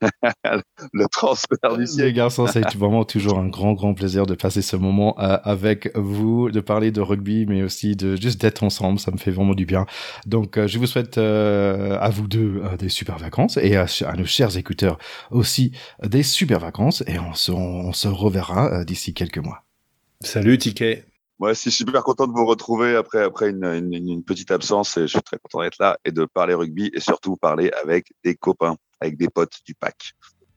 [0.92, 4.76] le transfert du Les garçons, c'est vraiment toujours un grand grand plaisir de passer ce
[4.76, 8.98] moment euh, avec vous, de parler de rugby, mais aussi de juste d'être ensemble.
[8.98, 9.86] Ça me fait vraiment du bien.
[10.26, 13.86] Donc euh, je vous souhaite à vous deux des super vacances et à,
[14.16, 14.98] nos chers écouteurs
[15.30, 19.64] aussi des super vacances et on se on se reverra d'ici quelques mois.
[20.20, 21.04] Salut Ticket.
[21.42, 24.96] Moi, je suis super content de vous retrouver après, après une, une, une, petite absence
[24.96, 28.12] et je suis très content d'être là et de parler rugby et surtout parler avec
[28.22, 30.12] des copains, avec des potes du pack.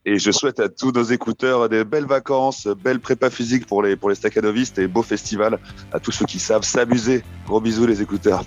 [0.06, 3.96] Et je souhaite à tous nos écouteurs des belles vacances, belles prépa physiques pour les,
[3.96, 5.58] pour les staccanovistes et beaux festivals.
[5.92, 7.24] À tous ceux qui savent s'amuser.
[7.48, 8.44] Gros bisous les écouteurs.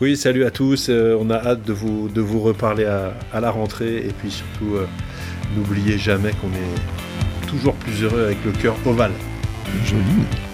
[0.00, 0.88] Oui, salut à tous.
[0.88, 3.98] Euh, on a hâte de vous, de vous reparler à, à la rentrée.
[3.98, 4.88] Et puis surtout, euh,
[5.54, 9.12] n'oubliez jamais qu'on est toujours plus heureux avec le cœur ovale.
[9.84, 10.49] Joli.